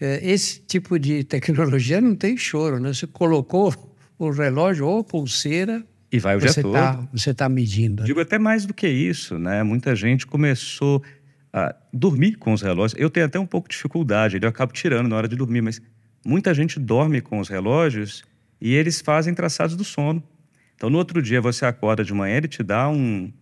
É, 0.00 0.20
esse 0.22 0.60
tipo 0.60 0.98
de 0.98 1.24
tecnologia 1.24 2.00
não 2.00 2.14
tem 2.14 2.36
choro, 2.36 2.78
né? 2.78 2.92
Você 2.92 3.06
colocou 3.06 3.74
o 4.18 4.30
relógio 4.30 4.86
ou 4.86 5.00
a 5.00 5.04
pulseira 5.04 5.84
e 6.10 6.18
vai 6.18 6.36
o 6.36 6.40
dia 6.40 6.52
tá, 6.52 6.94
todo. 6.94 7.08
você 7.12 7.30
está 7.30 7.48
medindo. 7.48 8.04
Digo 8.04 8.20
até 8.20 8.38
mais 8.38 8.66
do 8.66 8.74
que 8.74 8.86
isso, 8.86 9.38
né? 9.38 9.62
Muita 9.62 9.96
gente 9.96 10.26
começou 10.26 11.02
a 11.52 11.74
dormir 11.92 12.36
com 12.36 12.52
os 12.52 12.62
relógios. 12.62 13.00
Eu 13.00 13.08
tenho 13.08 13.26
até 13.26 13.38
um 13.38 13.46
pouco 13.46 13.68
de 13.68 13.74
dificuldade, 13.74 14.38
eu 14.40 14.48
acabo 14.48 14.72
tirando 14.72 15.08
na 15.08 15.16
hora 15.16 15.28
de 15.28 15.36
dormir, 15.36 15.62
mas 15.62 15.80
muita 16.24 16.52
gente 16.52 16.78
dorme 16.78 17.20
com 17.20 17.38
os 17.38 17.48
relógios 17.48 18.22
e 18.60 18.74
eles 18.74 19.00
fazem 19.00 19.34
traçados 19.34 19.76
do 19.76 19.84
sono. 19.84 20.22
Então, 20.74 20.90
no 20.90 20.98
outro 20.98 21.22
dia, 21.22 21.40
você 21.40 21.64
acorda 21.64 22.04
de 22.04 22.12
manhã, 22.12 22.36
ele 22.36 22.48
te 22.48 22.62
dá 22.62 22.88
um 22.88 23.32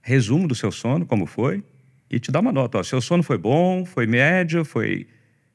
resumo 0.00 0.48
do 0.48 0.54
seu 0.54 0.72
sono, 0.72 1.06
como 1.06 1.26
foi, 1.26 1.62
e 2.10 2.18
te 2.18 2.30
dá 2.30 2.40
uma 2.40 2.52
nota. 2.52 2.78
Ó, 2.78 2.82
seu 2.82 3.00
sono 3.00 3.22
foi 3.22 3.38
bom, 3.38 3.84
foi 3.84 4.06
médio, 4.06 4.64
foi 4.64 5.06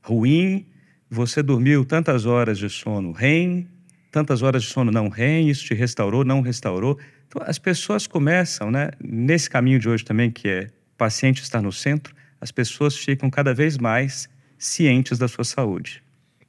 ruim. 0.01 0.65
você 1.09 1.43
dormiu 1.43 1.86
tantas 1.86 2.25
horas 2.25 2.57
de 2.57 2.69
sono 2.69 3.12
REM, 3.12 3.67
tantas 4.12 4.41
horas 4.41 4.63
de 4.63 4.69
sono 4.69 4.91
não 4.91 5.09
REM, 5.09 5.50
isso 5.50 5.65
te 5.65 5.74
restaurou, 5.74 6.24
não 6.24 6.41
restaurou. 6.41 6.97
Então, 7.27 7.41
as 7.45 7.59
pessoas 7.59 8.07
começam, 8.07 8.71
né, 8.71 8.91
nesse 9.03 9.50
caminho 9.50 9.79
de 9.79 9.88
hoje 9.89 10.03
também, 10.03 10.31
que 10.31 10.47
é 10.47 10.69
paciente 10.97 11.41
estar 11.43 11.62
no 11.62 11.71
centro, 11.71 12.15
as 12.39 12.51
pessoas 12.51 12.97
ficam 12.97 13.29
cada 13.29 13.53
vez 13.53 13.77
mais 13.77 14.29
cientes 14.57 15.19
da 15.19 15.27
sua 15.27 15.43
saúde. 15.43 16.01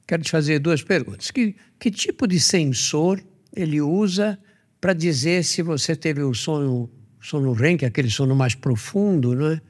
Quero 0.07 0.23
te 0.23 0.31
fazer 0.31 0.59
duas 0.59 0.81
perguntas. 0.81 1.29
Que, 1.29 1.55
que 1.79 1.91
tipo 1.91 2.27
de 2.27 2.39
sensor 2.39 3.21
ele 3.55 3.79
usa 3.81 4.39
para 4.79 4.93
dizer 4.93 5.43
se 5.43 5.61
você 5.61 5.95
teve 5.95 6.21
o 6.21 6.33
sono, 6.33 6.89
sono 7.21 7.53
REM, 7.53 7.77
que 7.77 7.85
é 7.85 7.87
aquele 7.87 8.09
sono 8.09 8.35
mais 8.35 8.55
profundo, 8.55 9.35
né? 9.35 9.61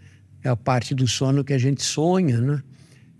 é 0.43 0.49
a 0.49 0.55
parte 0.55 0.93
do 0.95 1.07
sono 1.07 1.43
que 1.43 1.53
a 1.53 1.57
gente 1.57 1.83
sonha, 1.83 2.39
né? 2.39 2.61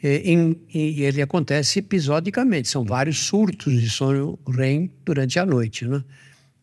E, 0.01 0.55
e, 0.73 1.03
ele 1.03 1.21
acontece 1.21 1.79
episodicamente, 1.79 2.69
são 2.69 2.85
vários 2.85 3.19
surtos 3.19 3.81
de 3.81 3.89
sono 3.89 4.39
REM 4.47 4.89
durante 5.03 5.37
a 5.37 5.45
noite. 5.45 5.85
Né? 5.85 6.01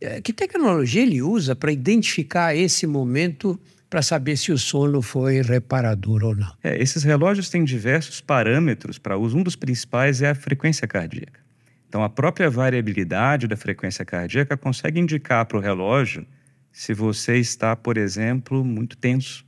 É, 0.00 0.20
que 0.22 0.32
tecnologia 0.32 1.02
ele 1.02 1.20
usa 1.20 1.54
para 1.54 1.70
identificar 1.70 2.56
esse 2.56 2.86
momento 2.86 3.60
para 3.90 4.00
saber 4.00 4.38
se 4.38 4.52
o 4.52 4.58
sono 4.58 5.02
foi 5.02 5.42
reparador 5.42 6.24
ou 6.24 6.34
não? 6.34 6.50
É, 6.64 6.82
esses 6.82 7.02
relógios 7.02 7.50
têm 7.50 7.62
diversos 7.62 8.22
parâmetros 8.22 8.98
para 8.98 9.18
uso. 9.18 9.36
Um 9.36 9.42
dos 9.42 9.54
principais 9.54 10.22
é 10.22 10.30
a 10.30 10.34
frequência 10.34 10.88
cardíaca. 10.88 11.45
Então, 11.88 12.02
a 12.02 12.08
própria 12.08 12.50
variabilidade 12.50 13.46
da 13.46 13.56
frequência 13.56 14.04
cardíaca 14.04 14.56
consegue 14.56 15.00
indicar 15.00 15.46
para 15.46 15.56
o 15.56 15.60
relógio 15.60 16.26
se 16.72 16.92
você 16.92 17.38
está, 17.38 17.74
por 17.74 17.96
exemplo, 17.96 18.64
muito 18.64 18.96
tenso 18.96 19.46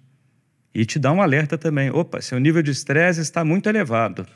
e 0.74 0.84
te 0.86 0.98
dá 0.98 1.12
um 1.12 1.20
alerta 1.20 1.58
também. 1.58 1.90
Opa, 1.90 2.20
seu 2.22 2.38
nível 2.38 2.62
de 2.62 2.70
estresse 2.70 3.20
está 3.20 3.44
muito 3.44 3.68
elevado. 3.68 4.26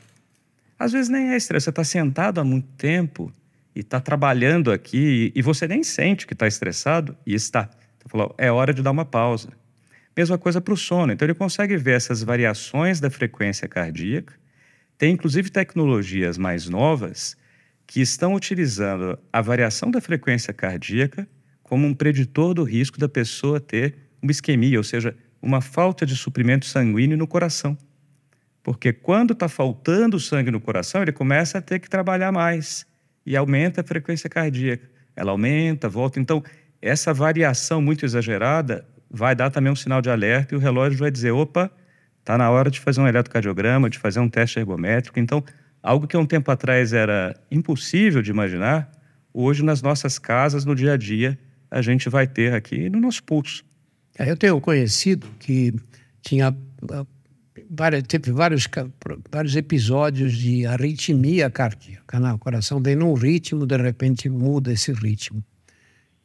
Às 0.77 0.91
vezes 0.91 1.09
nem 1.09 1.29
é 1.29 1.37
estresse, 1.37 1.65
você 1.65 1.69
está 1.69 1.83
sentado 1.83 2.41
há 2.41 2.43
muito 2.43 2.67
tempo 2.73 3.31
e 3.75 3.79
está 3.79 3.99
trabalhando 3.99 4.71
aqui 4.71 5.31
e, 5.33 5.41
você 5.41 5.67
nem 5.67 5.83
sente 5.83 6.27
que 6.27 6.33
está 6.33 6.45
estressado 6.45 7.17
e 7.25 7.33
está. 7.33 7.69
Então, 7.97 8.09
falou, 8.09 8.35
é 8.37 8.51
hora 8.51 8.73
de 8.73 8.81
dar 8.81 8.91
uma 8.91 9.05
pausa. 9.05 9.49
Mesma 10.15 10.37
coisa 10.37 10.61
para 10.61 10.73
o 10.73 10.77
sono. 10.77 11.13
Então, 11.13 11.25
ele 11.25 11.33
consegue 11.33 11.77
ver 11.77 11.95
essas 11.95 12.21
variações 12.21 12.99
da 12.99 13.09
frequência 13.09 13.67
cardíaca. 13.67 14.33
Tem, 14.97 15.13
inclusive, 15.13 15.49
tecnologias 15.49 16.37
mais 16.37 16.69
novas 16.69 17.35
que 17.85 18.01
estão 18.01 18.33
utilizando 18.33 19.17
a 19.31 19.41
variação 19.41 19.91
da 19.91 20.01
frequência 20.01 20.53
cardíaca 20.53 21.27
como 21.61 21.87
um 21.87 21.93
preditor 21.93 22.53
do 22.53 22.63
risco 22.63 22.99
da 22.99 23.09
pessoa 23.09 23.59
ter 23.59 23.95
uma 24.21 24.31
isquemia, 24.31 24.77
ou 24.77 24.83
seja, 24.83 25.15
uma 25.41 25.59
falta 25.59 26.05
de 26.05 26.15
suprimento 26.15 26.65
sanguíneo 26.65 27.17
no 27.17 27.27
coração. 27.27 27.77
Porque 28.63 28.93
quando 28.93 29.33
está 29.33 29.49
faltando 29.49 30.19
sangue 30.19 30.49
no 30.49 30.61
coração, 30.61 31.01
ele 31.01 31.11
começa 31.11 31.57
a 31.57 31.61
ter 31.61 31.79
que 31.79 31.89
trabalhar 31.89 32.31
mais 32.31 32.85
e 33.25 33.35
aumenta 33.35 33.81
a 33.81 33.83
frequência 33.83 34.29
cardíaca. 34.29 34.89
Ela 35.15 35.31
aumenta, 35.31 35.89
volta. 35.89 36.19
Então, 36.19 36.41
essa 36.81 37.13
variação 37.13 37.81
muito 37.81 38.05
exagerada 38.05 38.87
vai 39.09 39.35
dar 39.35 39.49
também 39.49 39.71
um 39.71 39.75
sinal 39.75 40.01
de 40.01 40.09
alerta 40.09 40.55
e 40.55 40.57
o 40.57 40.61
relógio 40.61 40.97
vai 40.97 41.11
dizer: 41.11 41.31
opa, 41.31 41.69
está 42.19 42.37
na 42.37 42.49
hora 42.49 42.71
de 42.71 42.79
fazer 42.79 43.01
um 43.01 43.07
eletrocardiograma, 43.07 43.89
de 43.89 43.99
fazer 43.99 44.19
um 44.19 44.29
teste 44.29 44.59
ergométrico. 44.59 45.19
Então, 45.19 45.43
algo 45.83 46.07
que 46.07 46.15
um 46.15 46.25
tempo 46.25 46.49
atrás 46.49 46.93
era 46.93 47.35
impossível 47.51 48.21
de 48.21 48.31
imaginar, 48.31 48.89
hoje 49.33 49.61
nas 49.63 49.81
nossas 49.81 50.17
casas, 50.17 50.63
no 50.63 50.73
dia 50.73 50.93
a 50.93 50.97
dia, 50.97 51.37
a 51.69 51.81
gente 51.81 52.07
vai 52.07 52.25
ter 52.25 52.53
aqui 52.53 52.89
no 52.89 53.01
nosso 53.01 53.21
pulso. 53.23 53.65
É, 54.17 54.31
eu 54.31 54.37
tenho 54.37 54.61
conhecido 54.61 55.27
que 55.39 55.73
tinha 56.21 56.55
várias, 57.69 58.03
teve 58.03 58.31
vários, 58.31 58.67
vários 59.29 59.55
episódios 59.55 60.37
de 60.37 60.65
arritmia 60.65 61.49
cardíaca. 61.49 62.19
Né? 62.19 62.31
O 62.31 62.37
coração 62.37 62.81
vem 62.81 62.95
num 62.95 63.13
ritmo, 63.13 63.65
de 63.65 63.75
repente 63.75 64.29
muda 64.29 64.71
esse 64.71 64.93
ritmo. 64.93 65.43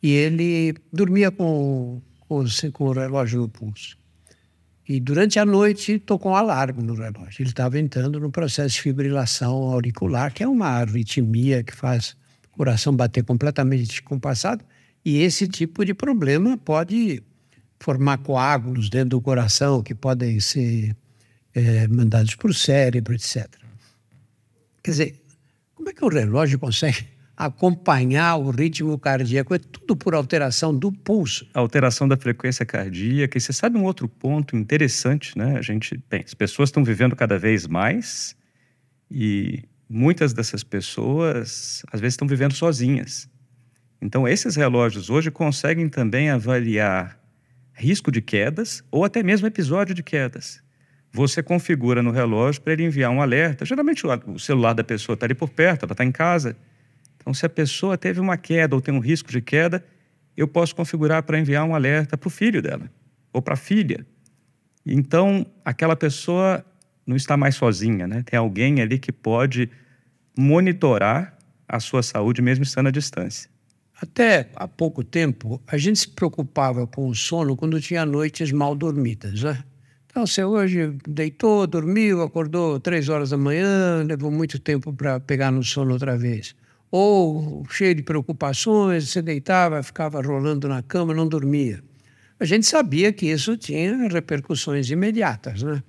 E 0.03 0.13
ele 0.13 0.75
dormia 0.93 1.31
com, 1.31 2.01
com, 2.29 2.45
com 2.73 2.85
o 2.85 2.93
relógio 2.93 3.41
no 3.41 3.49
pulso. 3.49 3.99
E 4.89 4.99
durante 4.99 5.39
a 5.39 5.45
noite 5.45 5.99
tocou 5.99 6.33
um 6.33 6.35
alarme 6.35 6.83
no 6.83 6.95
relógio. 6.95 7.43
Ele 7.43 7.51
estava 7.51 7.79
entrando 7.79 8.19
no 8.19 8.31
processo 8.31 8.77
de 8.77 8.83
fibrilação 8.83 9.55
auricular, 9.71 10.33
que 10.33 10.43
é 10.43 10.49
uma 10.49 10.69
arritmia 10.69 11.63
que 11.63 11.77
faz 11.77 12.17
o 12.47 12.57
coração 12.57 12.97
bater 12.97 13.23
completamente 13.23 13.87
descompassado. 13.87 14.65
E 15.05 15.19
esse 15.19 15.47
tipo 15.47 15.85
de 15.85 15.93
problema 15.93 16.57
pode 16.57 17.23
formar 17.79 18.19
coágulos 18.19 18.89
dentro 18.89 19.11
do 19.11 19.21
coração 19.21 19.83
que 19.83 19.95
podem 19.95 20.41
ser 20.41 20.97
é, 21.55 21.87
mandados 21.87 22.35
para 22.35 22.51
o 22.51 22.55
cérebro, 22.55 23.15
etc. 23.15 23.47
Quer 24.83 24.91
dizer, 24.91 25.23
como 25.75 25.91
é 25.91 25.93
que 25.93 26.05
o 26.05 26.09
relógio 26.09 26.59
consegue 26.59 27.07
acompanhar 27.39 28.37
o 28.37 28.51
ritmo 28.51 28.99
cardíaco? 28.99 29.55
É 29.55 29.59
tudo 29.59 29.95
por 29.95 30.13
alteração 30.13 30.77
do 30.77 30.91
pulso. 30.91 31.49
Alteração 31.55 32.09
da 32.09 32.17
frequência 32.17 32.67
cardíaca. 32.67 33.39
E 33.39 33.41
você 33.41 33.53
sabe 33.53 33.79
um 33.79 33.85
outro 33.85 34.09
ponto 34.09 34.57
interessante, 34.57 35.39
né? 35.39 35.57
A 35.57 35.63
gente, 35.63 36.03
bem, 36.11 36.25
as 36.27 36.35
pessoas 36.35 36.69
estão 36.69 36.83
vivendo 36.83 37.15
cada 37.15 37.39
vez 37.39 37.69
mais 37.69 38.37
e 39.09 39.63
muitas 39.89 40.33
dessas 40.33 40.65
pessoas 40.65 41.85
às 41.93 42.01
vezes 42.01 42.15
estão 42.15 42.27
vivendo 42.27 42.55
sozinhas. 42.55 43.31
Então, 44.03 44.27
esses 44.27 44.57
relógios 44.57 45.09
hoje 45.09 45.31
conseguem 45.31 45.89
também 45.89 46.31
avaliar 46.31 47.19
risco 47.73 48.11
de 48.11 48.21
quedas 48.21 48.83
ou 48.91 49.05
até 49.05 49.23
mesmo 49.23 49.47
episódio 49.47 49.95
de 49.95 50.03
quedas. 50.03 50.61
Você 51.13 51.41
configura 51.41 52.03
no 52.03 52.11
relógio 52.11 52.61
para 52.63 52.73
ele 52.73 52.85
enviar 52.85 53.11
um 53.13 53.23
alerta. 53.23 53.65
Geralmente 53.65 54.05
o 54.07 54.39
celular 54.39 54.73
da 54.73 54.83
pessoa 54.83 55.15
está 55.15 55.25
ali 55.27 55.35
por 55.35 55.49
perto, 55.49 55.85
ela 55.85 55.93
está 55.93 56.05
em 56.05 56.13
casa. 56.13 56.57
Então, 57.19 57.35
se 57.35 57.45
a 57.45 57.49
pessoa 57.49 57.99
teve 57.99 58.21
uma 58.21 58.37
queda 58.37 58.75
ou 58.75 58.81
tem 58.81 58.95
um 58.95 59.01
risco 59.01 59.31
de 59.31 59.43
queda, 59.43 59.85
eu 60.37 60.49
posso 60.49 60.75
configurar 60.75 61.23
para 61.23 61.39
enviar 61.39 61.65
um 61.65 61.75
alerta 61.75 62.17
para 62.17 62.27
o 62.27 62.31
filho 62.31 62.63
dela 62.63 62.91
ou 63.33 63.43
para 63.43 63.55
a 63.55 63.57
filha. 63.57 64.07
Então, 64.87 65.45
aquela 65.65 65.95
pessoa 65.95 66.65
não 67.07 67.17
está 67.17 67.37
mais 67.37 67.57
sozinha, 67.57 68.07
né? 68.07 68.23
Tem 68.25 68.39
alguém 68.39 68.81
ali 68.81 68.99
que 68.99 69.13
pode 69.13 69.69
monitorar 70.37 71.37
a 71.69 71.81
sua 71.81 72.03
saúde 72.03 72.41
mesmo 72.41 72.63
estando 72.63 72.87
à 72.87 72.91
distância. 72.91 73.51
Até 74.01 74.49
há 74.55 74.69
pouco 74.69 75.03
tempo, 75.03 75.61
a 75.67 75.77
gente 75.77 75.99
se 75.99 76.09
preocupava 76.09 76.87
com 76.87 77.09
o 77.09 77.15
sono 77.15 77.57
quando 77.57 77.81
tinha 77.81 78.07
noites 78.07 78.53
mal 78.53 78.75
dormidas. 78.75 79.43
Né? 79.43 79.65
Então, 80.07 80.25
você 80.25 80.45
hoje 80.45 80.97
deitou, 81.07 81.67
dormiu, 81.67 82.23
acordou 82.23 82.79
três 82.79 83.09
horas 83.09 83.31
da 83.31 83.37
manhã, 83.37 84.05
levou 84.05 84.31
muito 84.31 84.59
tempo 84.59 84.93
para 84.93 85.19
pegar 85.19 85.51
no 85.51 85.65
sono 85.65 85.93
outra 85.93 86.17
vez. 86.17 86.55
Ou 86.91 87.67
cheio 87.69 87.95
de 87.95 88.03
preocupações, 88.03 89.11
você 89.11 89.21
deitava, 89.21 89.83
ficava 89.83 90.23
rolando 90.23 90.69
na 90.69 90.83
cama, 90.83 91.13
não 91.15 91.29
dormia. 91.29 91.83
A 92.41 92.45
gente 92.45 92.67
sabia 92.67 93.13
que 93.13 93.27
isso 93.27 93.57
tinha 93.57 94.09
repercussões 94.09 94.91
imediatas. 94.91 95.63
Né? 95.63 95.83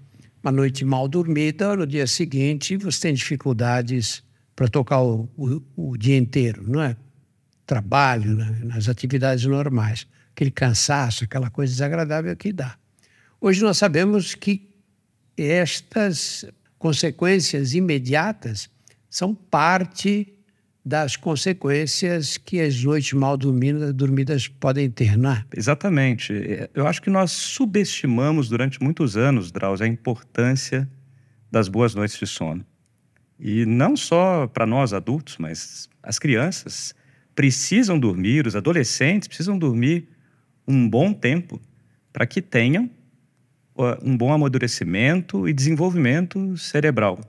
Uma 0.43 0.51
noite 0.51 0.83
mal 0.83 1.07
dormida, 1.07 1.75
no 1.75 1.87
dia 1.87 2.07
seguinte, 2.07 2.75
você 2.77 3.01
tem 3.01 3.13
dificuldades 3.13 4.23
para 4.55 4.67
tocar 4.67 5.01
o, 5.01 5.29
o, 5.37 5.61
o 5.75 5.97
dia 5.97 6.17
inteiro, 6.17 6.63
não 6.67 6.81
é? 6.81 6.97
trabalho, 7.69 8.35
né, 8.35 8.61
nas 8.63 8.89
atividades 8.89 9.45
normais. 9.45 10.07
Aquele 10.31 10.49
cansaço, 10.49 11.25
aquela 11.25 11.51
coisa 11.51 11.71
desagradável 11.71 12.35
que 12.35 12.51
dá. 12.51 12.75
Hoje 13.39 13.61
nós 13.61 13.77
sabemos 13.77 14.33
que 14.33 14.67
estas 15.37 16.45
consequências 16.79 17.75
imediatas 17.75 18.69
são 19.07 19.35
parte 19.35 20.33
das 20.89 21.15
consequências 21.15 22.35
que 22.35 22.59
as 22.59 22.83
noites 22.83 23.13
mal 23.13 23.37
dormidas, 23.37 23.93
dormidas 23.93 24.47
podem 24.47 24.89
ter, 24.89 25.15
não 25.15 25.33
é? 25.33 25.45
Exatamente. 25.55 26.33
Eu 26.73 26.87
acho 26.87 26.99
que 26.99 27.11
nós 27.11 27.31
subestimamos 27.31 28.49
durante 28.49 28.81
muitos 28.81 29.15
anos, 29.15 29.51
Drauzio, 29.51 29.85
a 29.85 29.87
importância 29.87 30.89
das 31.51 31.67
boas 31.67 31.93
noites 31.93 32.17
de 32.17 32.25
sono. 32.25 32.65
E 33.39 33.67
não 33.67 33.95
só 33.95 34.47
para 34.47 34.65
nós 34.65 34.91
adultos, 34.91 35.37
mas 35.37 35.87
as 36.01 36.17
crianças 36.17 36.95
precisam 37.35 37.99
dormir, 37.99 38.47
os 38.47 38.55
adolescentes 38.55 39.27
precisam 39.27 39.59
dormir 39.59 40.07
um 40.67 40.89
bom 40.89 41.13
tempo 41.13 41.61
para 42.11 42.25
que 42.25 42.41
tenham 42.41 42.89
um 44.03 44.17
bom 44.17 44.33
amadurecimento 44.33 45.47
e 45.47 45.53
desenvolvimento 45.53 46.57
cerebral. 46.57 47.19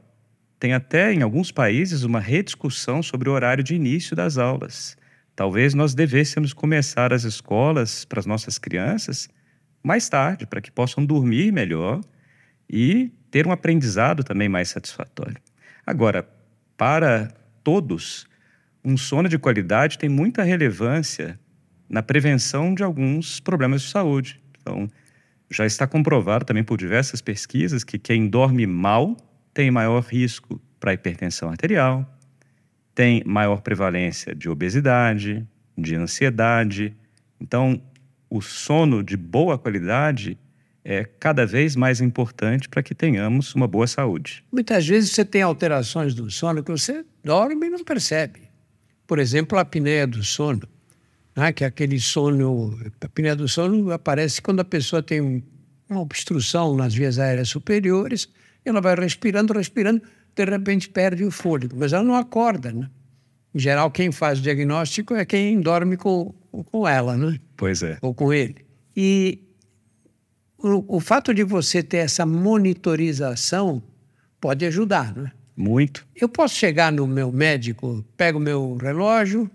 Tem 0.60 0.74
até 0.74 1.10
em 1.10 1.22
alguns 1.22 1.50
países 1.50 2.04
uma 2.04 2.20
rediscussão 2.20 3.02
sobre 3.02 3.30
o 3.30 3.32
horário 3.32 3.64
de 3.64 3.74
início 3.74 4.14
das 4.14 4.36
aulas. 4.36 4.94
Talvez 5.34 5.72
nós 5.72 5.94
devêssemos 5.94 6.52
começar 6.52 7.14
as 7.14 7.24
escolas 7.24 8.04
para 8.04 8.20
as 8.20 8.26
nossas 8.26 8.58
crianças 8.58 9.26
mais 9.82 10.06
tarde, 10.10 10.46
para 10.46 10.60
que 10.60 10.70
possam 10.70 11.02
dormir 11.02 11.50
melhor 11.50 12.02
e 12.68 13.10
ter 13.30 13.46
um 13.46 13.52
aprendizado 13.52 14.22
também 14.22 14.50
mais 14.50 14.68
satisfatório. 14.68 15.38
Agora, 15.86 16.28
para 16.76 17.28
todos, 17.64 18.26
um 18.84 18.98
sono 18.98 19.30
de 19.30 19.38
qualidade 19.38 19.96
tem 19.96 20.10
muita 20.10 20.42
relevância 20.42 21.40
na 21.88 22.02
prevenção 22.02 22.74
de 22.74 22.82
alguns 22.82 23.40
problemas 23.40 23.80
de 23.80 23.88
saúde. 23.88 24.38
Então, 24.60 24.86
já 25.50 25.64
está 25.64 25.86
comprovado 25.86 26.44
também 26.44 26.62
por 26.62 26.76
diversas 26.76 27.22
pesquisas 27.22 27.82
que 27.82 27.98
quem 27.98 28.28
dorme 28.28 28.66
mal 28.66 29.16
tem 29.52 29.70
maior 29.70 30.02
risco 30.02 30.60
para 30.78 30.94
hipertensão 30.94 31.50
arterial, 31.50 32.06
tem 32.94 33.22
maior 33.24 33.60
prevalência 33.60 34.34
de 34.34 34.48
obesidade, 34.48 35.46
de 35.76 35.94
ansiedade. 35.94 36.96
Então, 37.40 37.80
o 38.28 38.40
sono 38.40 39.02
de 39.02 39.16
boa 39.16 39.58
qualidade 39.58 40.38
é 40.84 41.04
cada 41.04 41.44
vez 41.44 41.76
mais 41.76 42.00
importante 42.00 42.68
para 42.68 42.82
que 42.82 42.94
tenhamos 42.94 43.54
uma 43.54 43.68
boa 43.68 43.86
saúde. 43.86 44.44
Muitas 44.50 44.86
vezes 44.86 45.10
você 45.10 45.24
tem 45.24 45.42
alterações 45.42 46.14
do 46.14 46.30
sono 46.30 46.62
que 46.62 46.70
você 46.70 47.04
dorme 47.22 47.66
e 47.66 47.70
não 47.70 47.84
percebe. 47.84 48.48
Por 49.06 49.18
exemplo, 49.18 49.58
a 49.58 49.62
apneia 49.62 50.06
do 50.06 50.22
sono, 50.22 50.62
né? 51.36 51.52
que 51.52 51.64
é 51.64 51.66
aquele 51.66 51.98
sono. 52.00 52.78
A 53.00 53.06
apneia 53.06 53.36
do 53.36 53.48
sono 53.48 53.90
aparece 53.90 54.40
quando 54.40 54.60
a 54.60 54.64
pessoa 54.64 55.02
tem 55.02 55.44
uma 55.88 56.00
obstrução 56.00 56.76
nas 56.76 56.94
vias 56.94 57.18
aéreas 57.18 57.48
superiores, 57.48 58.28
ela 58.64 58.80
vai 58.80 58.94
respirando, 58.94 59.52
respirando, 59.52 60.02
de 60.34 60.44
repente 60.44 60.88
perde 60.88 61.24
o 61.24 61.30
fôlego, 61.30 61.76
mas 61.78 61.92
ela 61.92 62.04
não 62.04 62.14
acorda, 62.14 62.72
né? 62.72 62.88
Em 63.54 63.58
geral, 63.58 63.90
quem 63.90 64.12
faz 64.12 64.38
o 64.38 64.42
diagnóstico 64.42 65.14
é 65.14 65.24
quem 65.24 65.60
dorme 65.60 65.96
com, 65.96 66.32
com 66.50 66.86
ela, 66.86 67.16
né? 67.16 67.38
Pois 67.56 67.82
é. 67.82 67.98
Ou 68.00 68.14
com 68.14 68.32
ele. 68.32 68.64
E 68.96 69.42
o, 70.56 70.96
o 70.96 71.00
fato 71.00 71.34
de 71.34 71.42
você 71.42 71.82
ter 71.82 71.98
essa 71.98 72.24
monitorização 72.24 73.82
pode 74.40 74.64
ajudar, 74.66 75.14
né? 75.16 75.32
Muito. 75.56 76.06
Eu 76.16 76.28
posso 76.28 76.54
chegar 76.54 76.92
no 76.92 77.06
meu 77.06 77.30
médico, 77.30 78.04
pego 78.16 78.38
o 78.38 78.42
meu 78.42 78.76
relógio, 78.76 79.50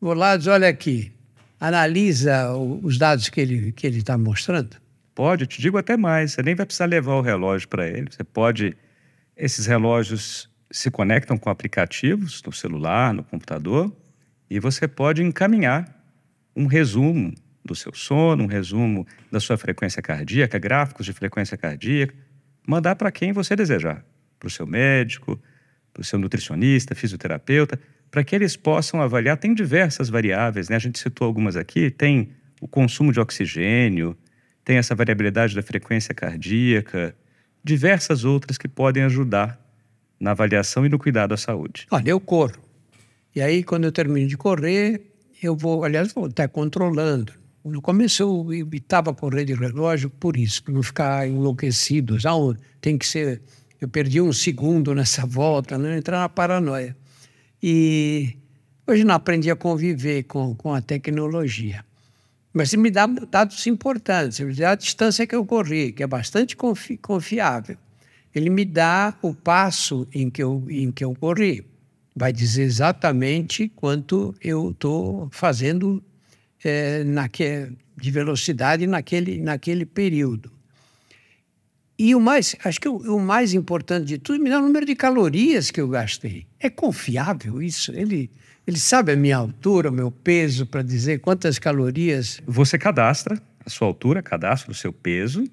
vou 0.00 0.14
lá 0.14 0.34
e 0.34 0.38
diz, 0.38 0.46
olha 0.46 0.68
aqui, 0.68 1.12
analisa 1.60 2.52
os 2.54 2.96
dados 2.96 3.28
que 3.28 3.40
ele 3.40 3.72
que 3.72 3.86
ele 3.86 3.98
está 3.98 4.16
mostrando. 4.16 4.76
Pode, 5.14 5.44
eu 5.44 5.46
te 5.46 5.60
digo 5.60 5.76
até 5.76 5.96
mais. 5.96 6.32
Você 6.32 6.42
nem 6.42 6.54
vai 6.54 6.64
precisar 6.64 6.86
levar 6.86 7.14
o 7.14 7.20
relógio 7.20 7.68
para 7.68 7.86
ele. 7.86 8.08
Você 8.10 8.24
pode. 8.24 8.76
Esses 9.36 9.66
relógios 9.66 10.50
se 10.70 10.90
conectam 10.90 11.36
com 11.36 11.50
aplicativos 11.50 12.42
no 12.44 12.52
celular, 12.52 13.12
no 13.12 13.22
computador, 13.22 13.94
e 14.48 14.58
você 14.58 14.88
pode 14.88 15.22
encaminhar 15.22 15.86
um 16.56 16.66
resumo 16.66 17.34
do 17.64 17.74
seu 17.74 17.94
sono, 17.94 18.44
um 18.44 18.46
resumo 18.46 19.06
da 19.30 19.38
sua 19.38 19.56
frequência 19.56 20.02
cardíaca, 20.02 20.58
gráficos 20.58 21.06
de 21.06 21.12
frequência 21.12 21.56
cardíaca, 21.56 22.14
mandar 22.66 22.96
para 22.96 23.12
quem 23.12 23.32
você 23.32 23.54
desejar, 23.54 24.04
para 24.38 24.46
o 24.46 24.50
seu 24.50 24.66
médico, 24.66 25.40
para 25.92 26.00
o 26.00 26.04
seu 26.04 26.18
nutricionista, 26.18 26.94
fisioterapeuta, 26.94 27.78
para 28.10 28.24
que 28.24 28.34
eles 28.34 28.56
possam 28.56 29.00
avaliar. 29.00 29.36
Tem 29.36 29.54
diversas 29.54 30.08
variáveis, 30.08 30.68
né? 30.68 30.76
A 30.76 30.78
gente 30.78 30.98
citou 30.98 31.26
algumas 31.26 31.56
aqui, 31.56 31.90
tem 31.90 32.30
o 32.60 32.68
consumo 32.68 33.12
de 33.12 33.20
oxigênio, 33.20 34.16
tem 34.64 34.76
essa 34.76 34.94
variabilidade 34.94 35.54
da 35.54 35.62
frequência 35.62 36.14
cardíaca, 36.14 37.14
diversas 37.62 38.24
outras 38.24 38.58
que 38.58 38.68
podem 38.68 39.02
ajudar 39.04 39.60
na 40.18 40.32
avaliação 40.32 40.86
e 40.86 40.88
no 40.88 40.98
cuidado 40.98 41.34
à 41.34 41.36
saúde. 41.36 41.86
Olha, 41.90 42.10
eu 42.10 42.20
corro. 42.20 42.54
E 43.34 43.40
aí, 43.40 43.64
quando 43.64 43.84
eu 43.84 43.92
termino 43.92 44.28
de 44.28 44.36
correr, 44.36 45.00
eu 45.42 45.56
vou, 45.56 45.84
aliás, 45.84 46.12
vou 46.12 46.26
estar 46.26 46.48
controlando. 46.48 47.32
No 47.64 47.80
começo 47.80 48.22
eu 48.22 48.52
evitava 48.52 49.14
correr 49.14 49.44
de 49.44 49.54
relógio 49.54 50.10
por 50.10 50.36
isso, 50.36 50.62
para 50.62 50.74
não 50.74 50.82
ficar 50.82 51.28
enlouquecido. 51.28 52.18
Já 52.18 52.32
tem 52.80 52.98
que 52.98 53.06
ser. 53.06 53.40
Eu 53.80 53.88
perdi 53.88 54.20
um 54.20 54.32
segundo 54.32 54.94
nessa 54.94 55.24
volta, 55.26 55.78
não 55.78 55.88
né? 55.88 55.98
entrar 55.98 56.20
na 56.20 56.28
paranoia. 56.28 56.96
E 57.62 58.36
hoje 58.86 59.04
não 59.04 59.14
aprendi 59.14 59.50
a 59.50 59.56
conviver 59.56 60.24
com, 60.24 60.54
com 60.54 60.74
a 60.74 60.80
tecnologia. 60.80 61.84
Mas 62.52 62.74
me 62.74 62.90
dá 62.90 63.06
dados 63.06 63.66
importantes, 63.66 64.40
me 64.40 64.54
dá 64.54 64.72
a 64.72 64.74
distância 64.74 65.26
que 65.26 65.34
eu 65.34 65.44
corri, 65.44 65.92
que 65.92 66.02
é 66.02 66.06
bastante 66.06 66.54
confi 66.54 66.98
confiável. 66.98 67.76
Ele 68.34 68.50
me 68.50 68.64
dá 68.64 69.14
o 69.22 69.34
passo 69.34 70.06
em 70.12 70.28
que 70.28 70.42
eu, 70.42 70.64
em 70.68 70.90
que 70.90 71.04
eu 71.04 71.14
corri. 71.14 71.64
Vai 72.14 72.32
dizer 72.32 72.62
exatamente 72.62 73.68
quanto 73.74 74.34
eu 74.40 74.70
estou 74.70 75.28
fazendo 75.30 76.02
é, 76.62 77.02
naque, 77.04 77.72
de 77.96 78.10
velocidade 78.10 78.86
naquele, 78.86 79.40
naquele 79.40 79.86
período. 79.86 80.50
E 81.98 82.14
o 82.14 82.20
mais, 82.20 82.56
acho 82.64 82.80
que 82.80 82.88
o, 82.88 82.96
o, 82.96 83.20
mais 83.20 83.54
importante 83.54 84.06
de 84.06 84.18
tudo, 84.18 84.42
me 84.42 84.50
dá 84.50 84.58
o 84.58 84.62
número 84.62 84.86
de 84.86 84.94
calorias 84.94 85.70
que 85.70 85.80
eu 85.80 85.88
gastei. 85.88 86.46
É 86.58 86.70
confiável 86.70 87.62
isso? 87.62 87.92
Ele, 87.92 88.30
ele 88.66 88.78
sabe 88.78 89.12
a 89.12 89.16
minha 89.16 89.36
altura, 89.36 89.90
o 89.90 89.92
meu 89.92 90.10
peso, 90.10 90.66
para 90.66 90.82
dizer 90.82 91.20
quantas 91.20 91.58
calorias. 91.58 92.40
Você 92.46 92.78
cadastra 92.78 93.40
a 93.64 93.70
sua 93.70 93.86
altura, 93.86 94.22
cadastra 94.22 94.70
o 94.70 94.74
seu 94.74 94.92
peso. 94.92 95.44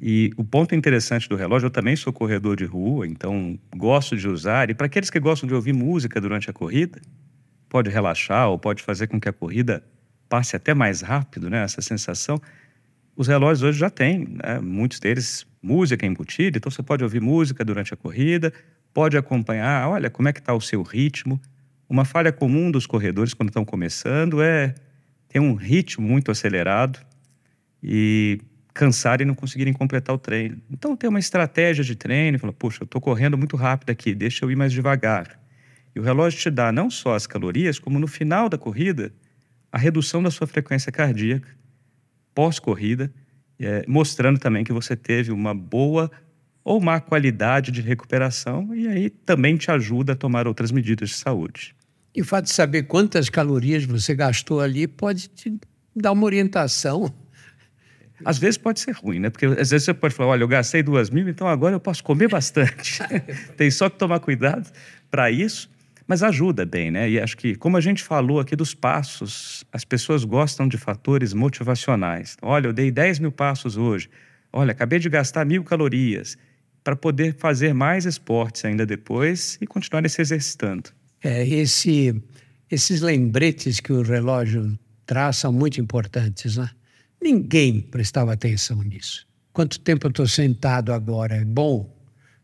E 0.00 0.30
o 0.36 0.44
ponto 0.44 0.74
interessante 0.74 1.28
do 1.28 1.36
relógio, 1.36 1.66
eu 1.66 1.70
também 1.70 1.96
sou 1.96 2.12
corredor 2.12 2.56
de 2.56 2.64
rua, 2.64 3.06
então 3.06 3.58
gosto 3.74 4.16
de 4.16 4.28
usar. 4.28 4.68
E 4.70 4.74
para 4.74 4.86
aqueles 4.86 5.08
que 5.08 5.18
gostam 5.18 5.48
de 5.48 5.54
ouvir 5.54 5.72
música 5.72 6.20
durante 6.20 6.50
a 6.50 6.52
corrida, 6.52 7.00
pode 7.68 7.90
relaxar 7.90 8.48
ou 8.48 8.58
pode 8.58 8.82
fazer 8.82 9.06
com 9.06 9.18
que 9.18 9.28
a 9.28 9.32
corrida 9.32 9.82
passe 10.28 10.54
até 10.54 10.74
mais 10.74 11.00
rápido, 11.00 11.48
né? 11.48 11.62
Essa 11.62 11.80
sensação. 11.80 12.40
Os 13.16 13.26
relógios 13.26 13.62
hoje 13.62 13.78
já 13.78 13.88
têm, 13.88 14.26
né? 14.28 14.60
muitos 14.60 15.00
deles, 15.00 15.46
música 15.66 16.06
embutida, 16.06 16.58
então 16.58 16.70
você 16.70 16.82
pode 16.82 17.02
ouvir 17.02 17.20
música 17.20 17.64
durante 17.64 17.92
a 17.92 17.96
corrida, 17.96 18.52
pode 18.94 19.16
acompanhar, 19.16 19.88
olha 19.88 20.08
como 20.08 20.28
é 20.28 20.32
que 20.32 20.38
está 20.38 20.54
o 20.54 20.60
seu 20.60 20.82
ritmo. 20.82 21.40
Uma 21.88 22.04
falha 22.04 22.32
comum 22.32 22.70
dos 22.70 22.86
corredores 22.86 23.34
quando 23.34 23.48
estão 23.48 23.64
começando 23.64 24.40
é 24.40 24.74
ter 25.28 25.40
um 25.40 25.54
ritmo 25.54 26.06
muito 26.06 26.30
acelerado 26.30 27.00
e 27.82 28.40
cansar 28.72 29.20
e 29.20 29.24
não 29.24 29.34
conseguirem 29.34 29.72
completar 29.72 30.14
o 30.14 30.18
treino. 30.18 30.60
Então, 30.70 30.96
ter 30.96 31.08
uma 31.08 31.18
estratégia 31.18 31.82
de 31.82 31.96
treino, 31.96 32.38
fala, 32.38 32.52
puxa, 32.52 32.82
eu 32.82 32.84
estou 32.84 33.00
correndo 33.00 33.36
muito 33.36 33.56
rápido 33.56 33.90
aqui, 33.90 34.14
deixa 34.14 34.44
eu 34.44 34.50
ir 34.50 34.56
mais 34.56 34.72
devagar. 34.72 35.40
E 35.94 36.00
o 36.00 36.02
relógio 36.02 36.38
te 36.38 36.50
dá 36.50 36.70
não 36.70 36.90
só 36.90 37.14
as 37.14 37.26
calorias, 37.26 37.78
como 37.78 37.98
no 37.98 38.06
final 38.06 38.48
da 38.48 38.58
corrida, 38.58 39.12
a 39.72 39.78
redução 39.78 40.22
da 40.22 40.30
sua 40.30 40.46
frequência 40.46 40.92
cardíaca 40.92 41.48
pós-corrida, 42.34 43.10
é, 43.58 43.84
mostrando 43.86 44.38
também 44.38 44.64
que 44.64 44.72
você 44.72 44.96
teve 44.96 45.32
uma 45.32 45.54
boa 45.54 46.10
ou 46.64 46.80
má 46.80 47.00
qualidade 47.00 47.70
de 47.70 47.80
recuperação 47.80 48.74
e 48.74 48.88
aí 48.88 49.10
também 49.10 49.56
te 49.56 49.70
ajuda 49.70 50.14
a 50.14 50.16
tomar 50.16 50.48
outras 50.48 50.72
medidas 50.72 51.10
de 51.10 51.14
saúde. 51.16 51.74
E 52.14 52.22
o 52.22 52.24
fato 52.24 52.46
de 52.46 52.52
saber 52.52 52.84
quantas 52.84 53.28
calorias 53.28 53.84
você 53.84 54.14
gastou 54.14 54.60
ali 54.60 54.86
pode 54.86 55.28
te 55.28 55.54
dar 55.94 56.12
uma 56.12 56.24
orientação. 56.24 57.14
Às 58.24 58.38
vezes 58.38 58.56
pode 58.56 58.80
ser 58.80 58.92
ruim, 58.92 59.18
né? 59.18 59.30
Porque 59.30 59.44
às 59.44 59.70
vezes 59.70 59.84
você 59.84 59.94
pode 59.94 60.14
falar, 60.14 60.30
olha, 60.30 60.42
eu 60.42 60.48
gastei 60.48 60.82
duas 60.82 61.10
mil, 61.10 61.28
então 61.28 61.46
agora 61.46 61.74
eu 61.74 61.80
posso 61.80 62.02
comer 62.02 62.28
bastante. 62.28 62.98
Tem 63.56 63.70
só 63.70 63.90
que 63.90 63.98
tomar 63.98 64.20
cuidado 64.20 64.70
para 65.10 65.30
isso, 65.30 65.70
mas 66.06 66.22
ajuda 66.22 66.64
bem, 66.64 66.90
né? 66.90 67.10
E 67.10 67.20
acho 67.20 67.36
que, 67.36 67.54
como 67.56 67.76
a 67.76 67.80
gente 67.80 68.02
falou 68.02 68.38
aqui 68.38 68.54
dos 68.54 68.74
passos, 68.74 69.64
as 69.72 69.84
pessoas 69.84 70.24
gostam 70.24 70.68
de 70.68 70.78
fatores 70.78 71.34
motivacionais. 71.34 72.36
Olha, 72.40 72.68
eu 72.68 72.72
dei 72.72 72.90
10 72.90 73.18
mil 73.18 73.32
passos 73.32 73.76
hoje. 73.76 74.08
Olha, 74.52 74.70
acabei 74.70 74.98
de 74.98 75.08
gastar 75.08 75.44
mil 75.44 75.64
calorias 75.64 76.38
para 76.84 76.94
poder 76.94 77.34
fazer 77.34 77.74
mais 77.74 78.06
esportes 78.06 78.64
ainda 78.64 78.86
depois 78.86 79.58
e 79.60 79.66
continuar 79.66 80.08
se 80.08 80.22
exercitando. 80.22 80.90
É, 81.22 81.44
esse, 81.46 82.22
esses 82.70 83.00
lembretes 83.00 83.80
que 83.80 83.92
o 83.92 84.02
relógio 84.02 84.78
traz 85.04 85.38
são 85.38 85.52
muito 85.52 85.80
importantes, 85.80 86.56
né? 86.56 86.70
Ninguém 87.20 87.80
prestava 87.80 88.32
atenção 88.32 88.80
nisso. 88.82 89.26
Quanto 89.52 89.80
tempo 89.80 90.06
eu 90.06 90.10
estou 90.10 90.28
sentado 90.28 90.92
agora? 90.92 91.34
É 91.34 91.44
bom? 91.44 91.92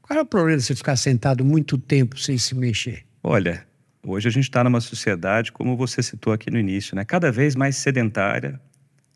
Qual 0.00 0.18
é 0.18 0.22
o 0.22 0.26
problema 0.26 0.58
de 0.58 0.64
você 0.64 0.74
ficar 0.74 0.96
sentado 0.96 1.44
muito 1.44 1.78
tempo 1.78 2.18
sem 2.18 2.36
se 2.36 2.54
mexer? 2.54 3.04
Olha, 3.22 3.66
hoje 4.04 4.28
a 4.28 4.30
gente 4.30 4.44
está 4.44 4.64
numa 4.64 4.80
sociedade, 4.80 5.52
como 5.52 5.76
você 5.76 6.02
citou 6.02 6.32
aqui 6.32 6.50
no 6.50 6.58
início, 6.58 6.96
né? 6.96 7.04
cada 7.04 7.30
vez 7.30 7.54
mais 7.54 7.76
sedentária. 7.76 8.60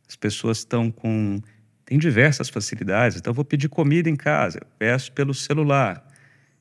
As 0.09 0.15
pessoas 0.15 0.59
estão 0.59 0.91
com. 0.91 1.41
têm 1.85 1.99
diversas 1.99 2.49
facilidades. 2.49 3.19
Então, 3.19 3.33
eu 3.33 3.35
vou 3.35 3.45
pedir 3.45 3.69
comida 3.69 4.09
em 4.09 4.17
casa, 4.17 4.61
peço 4.79 5.13
pelo 5.13 5.35
celular 5.35 6.07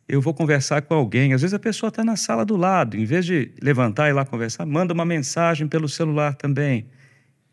eu 0.07 0.21
vou 0.21 0.33
conversar 0.33 0.81
com 0.83 0.93
alguém. 0.93 1.33
Às 1.33 1.41
vezes 1.41 1.53
a 1.53 1.59
pessoa 1.59 1.89
está 1.89 2.03
na 2.03 2.15
sala 2.15 2.45
do 2.45 2.55
lado, 2.55 2.95
em 2.95 3.05
vez 3.05 3.25
de 3.25 3.51
levantar 3.61 4.07
e 4.07 4.11
ir 4.11 4.13
lá 4.13 4.25
conversar, 4.25 4.65
manda 4.65 4.93
uma 4.93 5.05
mensagem 5.05 5.67
pelo 5.67 5.89
celular 5.89 6.35
também. 6.35 6.87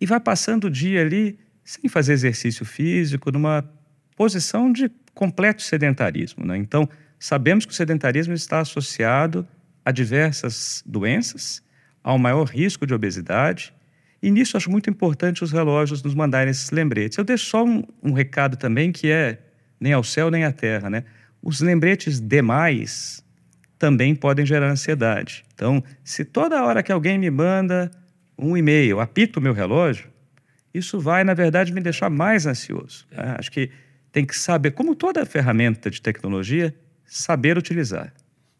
E 0.00 0.06
vai 0.06 0.20
passando 0.20 0.64
o 0.64 0.70
dia 0.70 1.00
ali 1.00 1.38
sem 1.64 1.88
fazer 1.88 2.12
exercício 2.12 2.64
físico, 2.66 3.30
numa 3.30 3.64
posição 4.16 4.70
de 4.70 4.90
completo 5.14 5.62
sedentarismo. 5.62 6.44
Né? 6.44 6.56
Então, 6.58 6.88
sabemos 7.18 7.64
que 7.64 7.72
o 7.72 7.74
sedentarismo 7.74 8.34
está 8.34 8.60
associado 8.60 9.46
a 9.84 9.90
diversas 9.90 10.82
doenças, 10.86 11.62
ao 12.02 12.18
maior 12.18 12.44
risco 12.44 12.86
de 12.86 12.94
obesidade. 12.94 13.72
E 14.22 14.30
nisso 14.30 14.56
acho 14.56 14.70
muito 14.70 14.88
importante 14.88 15.42
os 15.42 15.50
relógios 15.50 16.02
nos 16.02 16.14
mandarem 16.14 16.50
esses 16.50 16.70
lembretes. 16.70 17.18
Eu 17.18 17.24
deixo 17.24 17.46
só 17.46 17.64
um, 17.64 17.82
um 18.02 18.12
recado 18.12 18.56
também 18.56 18.92
que 18.92 19.10
é 19.10 19.38
nem 19.80 19.92
ao 19.92 20.04
céu 20.04 20.30
nem 20.30 20.44
à 20.44 20.52
terra, 20.52 20.88
né? 20.88 21.04
Os 21.42 21.60
lembretes 21.60 22.20
demais 22.20 23.24
também 23.78 24.14
podem 24.14 24.46
gerar 24.46 24.70
ansiedade. 24.70 25.44
Então, 25.54 25.82
se 26.04 26.24
toda 26.24 26.62
hora 26.62 26.84
que 26.84 26.92
alguém 26.92 27.18
me 27.18 27.30
manda 27.30 27.90
um 28.38 28.56
e-mail, 28.56 29.00
apito 29.00 29.40
o 29.40 29.42
meu 29.42 29.52
relógio, 29.52 30.08
isso 30.72 31.00
vai, 31.00 31.24
na 31.24 31.34
verdade, 31.34 31.72
me 31.72 31.80
deixar 31.80 32.08
mais 32.08 32.46
ansioso. 32.46 33.06
Né? 33.10 33.34
Acho 33.36 33.50
que 33.50 33.70
tem 34.12 34.24
que 34.24 34.36
saber, 34.36 34.70
como 34.70 34.94
toda 34.94 35.26
ferramenta 35.26 35.90
de 35.90 36.00
tecnologia, 36.00 36.72
saber 37.04 37.58
utilizar. 37.58 38.12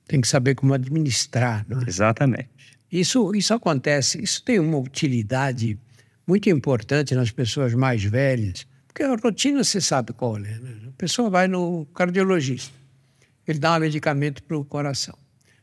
Tem 0.07 0.21
que 0.21 0.29
saber 0.29 0.55
como 0.55 0.75
administrar. 0.75 1.65
Não 1.69 1.81
é? 1.81 1.85
Exatamente. 1.87 2.51
Isso, 2.91 3.35
isso 3.35 3.55
acontece, 3.55 4.23
isso 4.23 4.43
tem 4.43 4.59
uma 4.59 4.77
utilidade 4.77 5.79
muito 6.27 6.51
importante 6.51 7.15
nas 7.15 7.31
pessoas 7.31 7.73
mais 7.73 8.05
velhas, 8.05 8.67
porque 8.87 9.03
a 9.03 9.17
rotina 9.17 9.65
você 9.65 9.81
sabe 9.81 10.13
qual 10.13 10.37
é. 10.37 10.41
Né? 10.41 10.77
A 10.89 10.93
pessoa 10.99 11.31
vai 11.31 11.49
no 11.49 11.87
cardiologista, 11.95 12.73
ele 13.49 13.59
dá 13.59 13.77
um 13.77 13.81
medicamento 13.81 14.43
para 14.43 14.59
o 14.59 14.65
coração. 14.65 15.17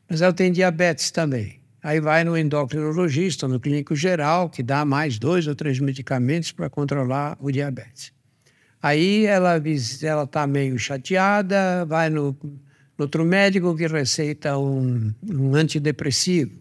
Mas 0.09 0.21
ela 0.21 0.33
tem 0.33 0.51
diabetes 0.51 1.11
também. 1.11 1.59
Aí 1.83 1.99
vai 1.99 2.23
no 2.23 2.35
endocrinologista, 2.35 3.47
no 3.47 3.59
clínico 3.59 3.95
geral, 3.95 4.49
que 4.49 4.63
dá 4.63 4.83
mais 4.83 5.19
dois 5.19 5.47
ou 5.47 5.55
três 5.55 5.79
medicamentos 5.79 6.51
para 6.51 6.69
controlar 6.69 7.37
o 7.39 7.51
diabetes. 7.51 8.11
Aí 8.81 9.25
ela 9.25 9.57
está 10.23 10.47
meio 10.47 10.77
chateada, 10.79 11.85
vai 11.85 12.09
no, 12.09 12.35
no 12.43 12.59
outro 13.03 13.25
médico 13.25 13.75
que 13.75 13.87
receita 13.87 14.57
um, 14.57 15.13
um 15.27 15.55
antidepressivo. 15.55 16.51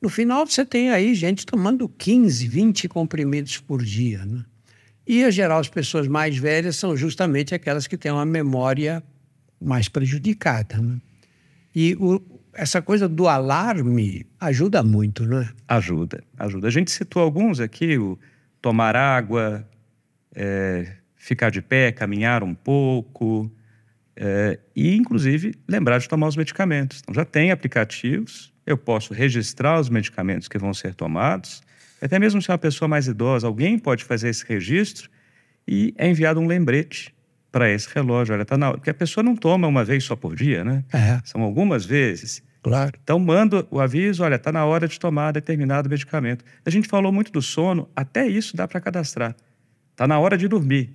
No 0.00 0.08
final, 0.08 0.46
você 0.46 0.64
tem 0.64 0.90
aí 0.90 1.14
gente 1.14 1.44
tomando 1.44 1.88
15, 1.88 2.48
20 2.48 2.88
comprimidos 2.88 3.58
por 3.58 3.82
dia. 3.82 4.24
Né? 4.24 4.44
E, 5.06 5.22
em 5.22 5.30
geral, 5.30 5.60
as 5.60 5.68
pessoas 5.68 6.08
mais 6.08 6.36
velhas 6.38 6.76
são 6.76 6.96
justamente 6.96 7.54
aquelas 7.54 7.86
que 7.86 7.98
têm 7.98 8.10
uma 8.10 8.24
memória 8.24 9.02
mais 9.60 9.88
prejudicada. 9.88 10.78
Né? 10.78 10.98
E 11.74 11.94
o, 11.96 12.20
essa 12.54 12.80
coisa 12.80 13.08
do 13.08 13.28
alarme 13.28 14.26
ajuda 14.40 14.82
muito, 14.82 15.26
não 15.26 15.40
é? 15.40 15.50
Ajuda, 15.68 16.22
ajuda. 16.38 16.68
A 16.68 16.70
gente 16.70 16.90
citou 16.90 17.22
alguns 17.22 17.60
aqui, 17.60 17.98
o 17.98 18.18
tomar 18.60 18.96
água, 18.96 19.66
é, 20.34 20.94
ficar 21.14 21.50
de 21.50 21.60
pé, 21.60 21.92
caminhar 21.92 22.42
um 22.42 22.54
pouco, 22.54 23.50
é, 24.16 24.58
e 24.74 24.94
inclusive 24.96 25.54
lembrar 25.68 25.98
de 25.98 26.08
tomar 26.08 26.28
os 26.28 26.36
medicamentos. 26.36 27.00
Então 27.00 27.14
já 27.14 27.24
tem 27.24 27.50
aplicativos, 27.50 28.52
eu 28.66 28.76
posso 28.76 29.14
registrar 29.14 29.80
os 29.80 29.88
medicamentos 29.88 30.48
que 30.48 30.58
vão 30.58 30.74
ser 30.74 30.94
tomados, 30.94 31.62
até 32.00 32.18
mesmo 32.18 32.40
se 32.40 32.50
é 32.50 32.52
uma 32.52 32.58
pessoa 32.58 32.88
mais 32.88 33.06
idosa, 33.06 33.46
alguém 33.46 33.78
pode 33.78 34.04
fazer 34.04 34.28
esse 34.28 34.44
registro 34.46 35.10
e 35.66 35.94
é 35.98 36.08
enviado 36.08 36.40
um 36.40 36.46
lembrete 36.46 37.14
para 37.52 37.70
esse 37.70 37.88
relógio. 37.92 38.34
Olha, 38.34 38.44
tá 38.44 38.56
na 38.56 38.68
hora. 38.68 38.78
Porque 38.78 38.90
a 38.90 38.94
pessoa 38.94 39.22
não 39.22 39.36
toma 39.36 39.66
uma 39.66 39.84
vez 39.84 40.04
só 40.04 40.16
por 40.16 40.34
dia, 40.34 40.64
né? 40.64 40.84
É. 40.92 41.20
São 41.24 41.42
algumas 41.42 41.84
vezes. 41.84 42.42
Claro. 42.62 42.92
Então, 43.02 43.18
manda 43.18 43.66
o 43.70 43.80
aviso: 43.80 44.22
olha, 44.22 44.36
está 44.36 44.52
na 44.52 44.64
hora 44.64 44.86
de 44.86 44.98
tomar 44.98 45.32
determinado 45.32 45.88
medicamento. 45.88 46.44
A 46.64 46.70
gente 46.70 46.88
falou 46.88 47.12
muito 47.12 47.32
do 47.32 47.42
sono, 47.42 47.88
até 47.94 48.26
isso 48.26 48.56
dá 48.56 48.68
para 48.68 48.80
cadastrar. 48.80 49.34
Está 49.92 50.06
na 50.06 50.18
hora 50.18 50.36
de 50.36 50.48
dormir. 50.48 50.92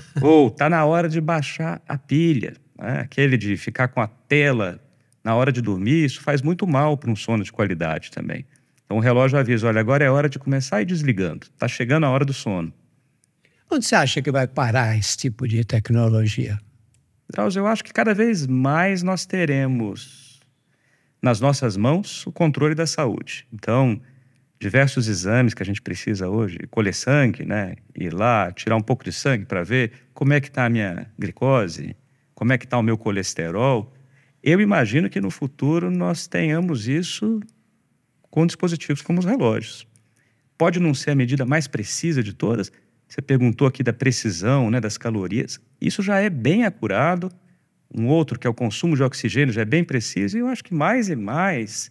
Ou 0.20 0.48
está 0.48 0.68
na 0.68 0.84
hora 0.84 1.08
de 1.08 1.20
baixar 1.20 1.80
a 1.88 1.98
pilha. 1.98 2.54
Né? 2.78 3.00
Aquele 3.00 3.36
de 3.36 3.56
ficar 3.56 3.88
com 3.88 4.00
a 4.00 4.06
tela 4.06 4.80
na 5.24 5.34
hora 5.34 5.52
de 5.52 5.60
dormir, 5.60 6.04
isso 6.04 6.20
faz 6.20 6.42
muito 6.42 6.66
mal 6.66 6.96
para 6.96 7.10
um 7.10 7.16
sono 7.16 7.44
de 7.44 7.52
qualidade 7.52 8.10
também. 8.10 8.44
Então, 8.84 8.96
o 8.96 9.00
relógio 9.00 9.38
avisa: 9.38 9.68
olha, 9.68 9.80
agora 9.80 10.04
é 10.04 10.10
hora 10.10 10.28
de 10.28 10.38
começar 10.38 10.76
a 10.76 10.82
ir 10.82 10.86
desligando. 10.86 11.46
Está 11.46 11.68
chegando 11.68 12.04
a 12.04 12.10
hora 12.10 12.24
do 12.24 12.32
sono. 12.32 12.72
Onde 13.70 13.86
você 13.86 13.94
acha 13.94 14.20
que 14.20 14.30
vai 14.30 14.46
parar 14.46 14.98
esse 14.98 15.16
tipo 15.16 15.48
de 15.48 15.64
tecnologia? 15.64 16.58
Drauzio, 17.30 17.60
eu 17.60 17.66
acho 17.66 17.82
que 17.82 17.92
cada 17.92 18.12
vez 18.12 18.46
mais 18.46 19.02
nós 19.02 19.24
teremos 19.24 20.40
nas 21.22 21.40
nossas 21.40 21.76
mãos 21.76 22.26
o 22.26 22.32
controle 22.32 22.74
da 22.74 22.86
saúde. 22.86 23.46
Então, 23.50 23.98
diversos 24.62 25.08
exames 25.08 25.54
que 25.54 25.62
a 25.62 25.66
gente 25.66 25.82
precisa 25.82 26.28
hoje, 26.28 26.56
colher 26.70 26.94
sangue, 26.94 27.44
né? 27.44 27.74
Ir 27.96 28.14
lá, 28.14 28.52
tirar 28.52 28.76
um 28.76 28.80
pouco 28.80 29.04
de 29.04 29.12
sangue 29.12 29.44
para 29.44 29.64
ver 29.64 29.90
como 30.14 30.32
é 30.32 30.40
que 30.40 30.46
está 30.46 30.64
a 30.66 30.70
minha 30.70 31.10
glicose, 31.18 31.96
como 32.32 32.52
é 32.52 32.58
que 32.58 32.64
está 32.64 32.78
o 32.78 32.82
meu 32.82 32.96
colesterol. 32.96 33.92
Eu 34.40 34.60
imagino 34.60 35.10
que 35.10 35.20
no 35.20 35.30
futuro 35.30 35.90
nós 35.90 36.28
tenhamos 36.28 36.86
isso 36.86 37.40
com 38.30 38.46
dispositivos 38.46 39.02
como 39.02 39.18
os 39.18 39.24
relógios. 39.24 39.84
Pode 40.56 40.78
não 40.78 40.94
ser 40.94 41.10
a 41.10 41.14
medida 41.16 41.44
mais 41.44 41.66
precisa 41.66 42.22
de 42.22 42.32
todas, 42.32 42.70
você 43.08 43.20
perguntou 43.20 43.66
aqui 43.66 43.82
da 43.82 43.92
precisão, 43.92 44.70
né, 44.70 44.80
das 44.80 44.96
calorias. 44.96 45.60
Isso 45.80 46.02
já 46.02 46.20
é 46.20 46.30
bem 46.30 46.64
acurado. 46.64 47.32
Um 47.92 48.06
outro, 48.06 48.38
que 48.38 48.46
é 48.46 48.50
o 48.50 48.54
consumo 48.54 48.94
de 48.94 49.02
oxigênio, 49.02 49.52
já 49.52 49.62
é 49.62 49.66
bem 49.66 49.82
preciso. 49.82 50.38
E 50.38 50.40
eu 50.40 50.46
acho 50.46 50.62
que 50.62 50.72
mais 50.72 51.08
e 51.08 51.16
mais 51.16 51.90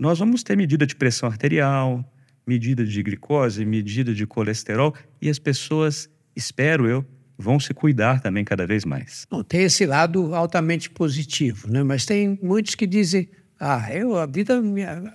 nós 0.00 0.18
vamos 0.18 0.42
ter 0.42 0.56
medida 0.56 0.86
de 0.86 0.96
pressão 0.96 1.28
arterial, 1.28 2.02
medida 2.46 2.82
de 2.86 3.02
glicose, 3.02 3.66
medida 3.66 4.14
de 4.14 4.26
colesterol. 4.26 4.94
E 5.20 5.28
as 5.28 5.38
pessoas, 5.38 6.08
espero 6.34 6.88
eu, 6.88 7.04
vão 7.36 7.60
se 7.60 7.74
cuidar 7.74 8.20
também 8.20 8.42
cada 8.42 8.66
vez 8.66 8.86
mais. 8.86 9.26
Bom, 9.30 9.42
tem 9.42 9.64
esse 9.64 9.84
lado 9.84 10.34
altamente 10.34 10.88
positivo, 10.88 11.70
né? 11.70 11.82
mas 11.82 12.06
tem 12.06 12.38
muitos 12.42 12.74
que 12.74 12.86
dizem 12.86 13.28
ah, 13.62 13.94
eu, 13.94 14.16
a, 14.16 14.24
vida, 14.24 14.58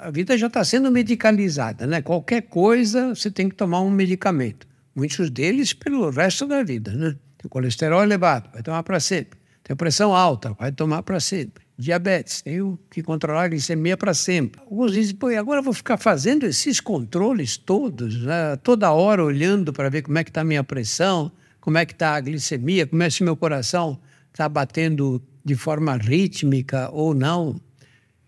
a 0.02 0.12
vida 0.12 0.38
já 0.38 0.45
está 0.45 0.63
sendo 0.63 0.91
medicalizada, 0.91 1.88
né? 1.88 2.00
Qualquer 2.04 2.43
coisa 2.43 3.15
você 3.15 3.32
tem 3.32 3.50
que 3.50 3.56
tomar 3.56 3.82
um 3.82 3.89
medicamento. 3.89 4.67
Muitos 4.95 5.32
deles 5.32 5.74
pelo 5.74 6.12
resto 6.12 6.45
da 6.45 6.62
vida, 6.62 6.93
né? 6.93 7.15
Tem 7.39 7.50
colesterol 7.50 8.04
elevado, 8.04 8.52
vai 8.54 8.62
tomar 8.62 8.84
para 8.84 9.00
sempre. 9.00 9.39
Tem 9.63 9.76
pressão 9.76 10.15
alta, 10.15 10.54
vai 10.54 10.71
tomar 10.71 11.02
para 11.02 11.19
sempre. 11.19 11.64
Diabetes, 11.77 12.41
tem 12.41 12.77
que 12.89 13.03
controlar 13.03 13.43
a 13.43 13.47
glicemia 13.49 13.97
para 13.97 14.13
sempre. 14.13 14.61
Alguns 14.61 14.93
dizem, 14.93 15.15
pô, 15.15 15.27
agora 15.27 15.61
vou 15.61 15.73
ficar 15.73 15.97
fazendo 15.97 16.45
esses 16.45 16.79
controles 16.79 17.57
todos, 17.57 18.21
né? 18.23 18.55
toda 18.63 18.91
hora 18.91 19.23
olhando 19.23 19.73
para 19.73 19.89
ver 19.89 20.01
como 20.01 20.17
é 20.17 20.23
que 20.23 20.29
está 20.29 20.41
a 20.41 20.45
minha 20.45 20.63
pressão, 20.63 21.31
como 21.59 21.77
é 21.77 21.85
que 21.85 21.93
está 21.93 22.15
a 22.15 22.21
glicemia, 22.21 22.88
como 22.88 23.03
é 23.03 23.09
se 23.09 23.23
meu 23.23 23.35
coração 23.35 23.99
está 24.31 24.47
batendo 24.47 25.21
de 25.43 25.55
forma 25.55 25.97
rítmica 25.97 26.89
ou 26.91 27.13
não. 27.13 27.59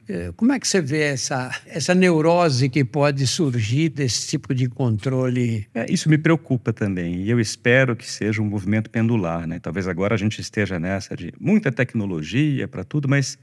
É, 0.09 0.31
como 0.37 0.53
é 0.53 0.59
que 0.59 0.67
você 0.67 0.81
vê 0.81 1.01
essa, 1.01 1.51
essa 1.65 1.93
neurose 1.93 2.69
que 2.69 2.83
pode 2.85 3.27
surgir 3.27 3.89
desse 3.89 4.27
tipo 4.27 4.55
de 4.55 4.69
controle? 4.69 5.67
É, 5.73 5.91
isso 5.91 6.09
me 6.09 6.17
preocupa 6.17 6.71
também. 6.71 7.23
E 7.23 7.29
eu 7.29 7.39
espero 7.39 7.95
que 7.95 8.09
seja 8.09 8.41
um 8.41 8.45
movimento 8.45 8.89
pendular. 8.89 9.45
Né? 9.45 9.59
Talvez 9.59 9.87
agora 9.87 10.15
a 10.15 10.17
gente 10.17 10.39
esteja 10.39 10.79
nessa 10.79 11.15
de 11.15 11.33
muita 11.39 11.71
tecnologia 11.71 12.67
para 12.67 12.85
tudo, 12.85 13.09
mas 13.09 13.37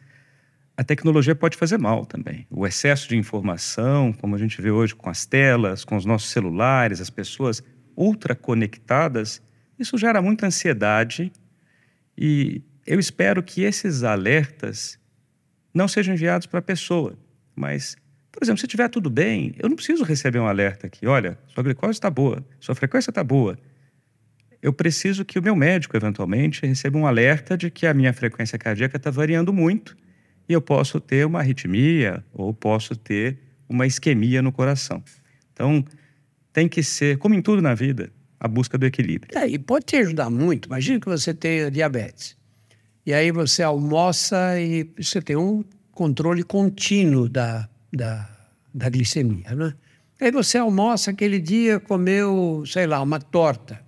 a 0.74 0.83
tecnologia 0.83 1.35
pode 1.35 1.57
fazer 1.57 1.79
mal 1.79 2.07
também. 2.07 2.46
O 2.50 2.66
excesso 2.66 3.09
de 3.09 3.16
informação, 3.16 4.12
como 4.12 4.35
a 4.35 4.38
gente 4.38 4.61
vê 4.61 4.70
hoje 4.70 4.94
com 4.94 5.11
as 5.11 5.27
telas, 5.27 5.85
com 5.85 5.96
os 5.96 6.07
nossos 6.07 6.31
celulares, 6.31 7.00
as 7.00 7.11
pessoas 7.11 7.62
ultra 7.96 8.35
conectadas, 8.35 9.42
isso 9.79 9.98
gera 9.98 10.22
muita 10.22 10.46
ansiedade. 10.46 11.31
E 12.16 12.62
eu 12.87 12.98
espero 12.98 13.42
que 13.42 13.62
esses 13.62 14.03
alertas 14.03 14.98
não 15.74 15.88
sejam 15.88 16.14
enviados 16.14 16.46
para 16.46 16.60
a 16.60 16.62
pessoa. 16.62 17.18
Mas, 17.54 17.96
por 18.30 18.42
exemplo, 18.42 18.58
se 18.60 18.66
estiver 18.66 18.88
tudo 18.88 19.10
bem, 19.10 19.54
eu 19.58 19.68
não 19.68 19.76
preciso 19.76 20.04
receber 20.04 20.38
um 20.38 20.46
alerta 20.46 20.87
aqui. 20.87 21.06
Olha, 21.06 21.37
sua 21.48 21.62
glicose 21.62 21.92
está 21.92 22.08
boa, 22.08 22.44
sua 22.60 22.74
frequência 22.74 23.10
está 23.10 23.24
boa. 23.24 23.58
Eu 24.62 24.72
preciso 24.72 25.24
que 25.24 25.38
o 25.38 25.42
meu 25.42 25.54
médico, 25.54 25.96
eventualmente, 25.96 26.64
receba 26.64 26.96
um 26.96 27.06
alerta 27.06 27.56
de 27.56 27.70
que 27.70 27.87
a 27.87 27.92
minha 27.92 28.12
frequência 28.14 28.58
cardíaca 28.58 28.96
está 28.96 29.10
variando 29.10 29.52
muito 29.52 29.94
e 30.48 30.52
eu 30.52 30.62
posso 30.62 31.00
ter 31.00 31.26
uma 31.26 31.40
arritmia 31.40 32.24
ou 32.32 32.54
posso 32.54 32.96
ter 32.96 33.38
uma 33.68 33.87
isquemia 33.87 34.40
no 34.40 34.52
coração. 34.52 35.02
Então, 35.52 35.84
tem 36.52 36.68
que 36.68 36.82
ser, 36.82 37.18
como 37.18 37.34
em 37.34 37.42
tudo 37.42 37.60
na 37.60 37.74
vida, 37.74 38.10
a 38.40 38.48
busca 38.48 38.78
do 38.78 38.87
equilíbrio. 38.87 39.37
É, 39.37 39.46
e 39.46 39.58
pode 39.58 39.87
te 39.87 39.96
ajudar 39.96 40.30
muito. 40.30 40.66
Imagina 40.66 41.00
que 41.00 41.08
você 41.08 41.34
tenha 41.34 41.70
diabetes. 41.70 42.37
E 43.06 43.12
aí 43.12 43.30
você 43.30 43.62
almoça 43.62 44.58
e 44.58 44.88
você 44.98 45.20
tem 45.20 45.36
um 45.36 45.62
controle 45.92 46.42
contínuo 46.42 47.28
da, 47.28 47.68
da, 47.92 48.28
da 48.72 48.88
glicemia, 48.88 49.54
né? 49.54 49.74
Aí 50.20 50.30
você 50.30 50.56
almoça 50.56 51.10
aquele 51.10 51.38
dia, 51.38 51.78
comeu, 51.78 52.64
sei 52.66 52.86
lá, 52.86 53.02
uma 53.02 53.20
torta. 53.20 53.80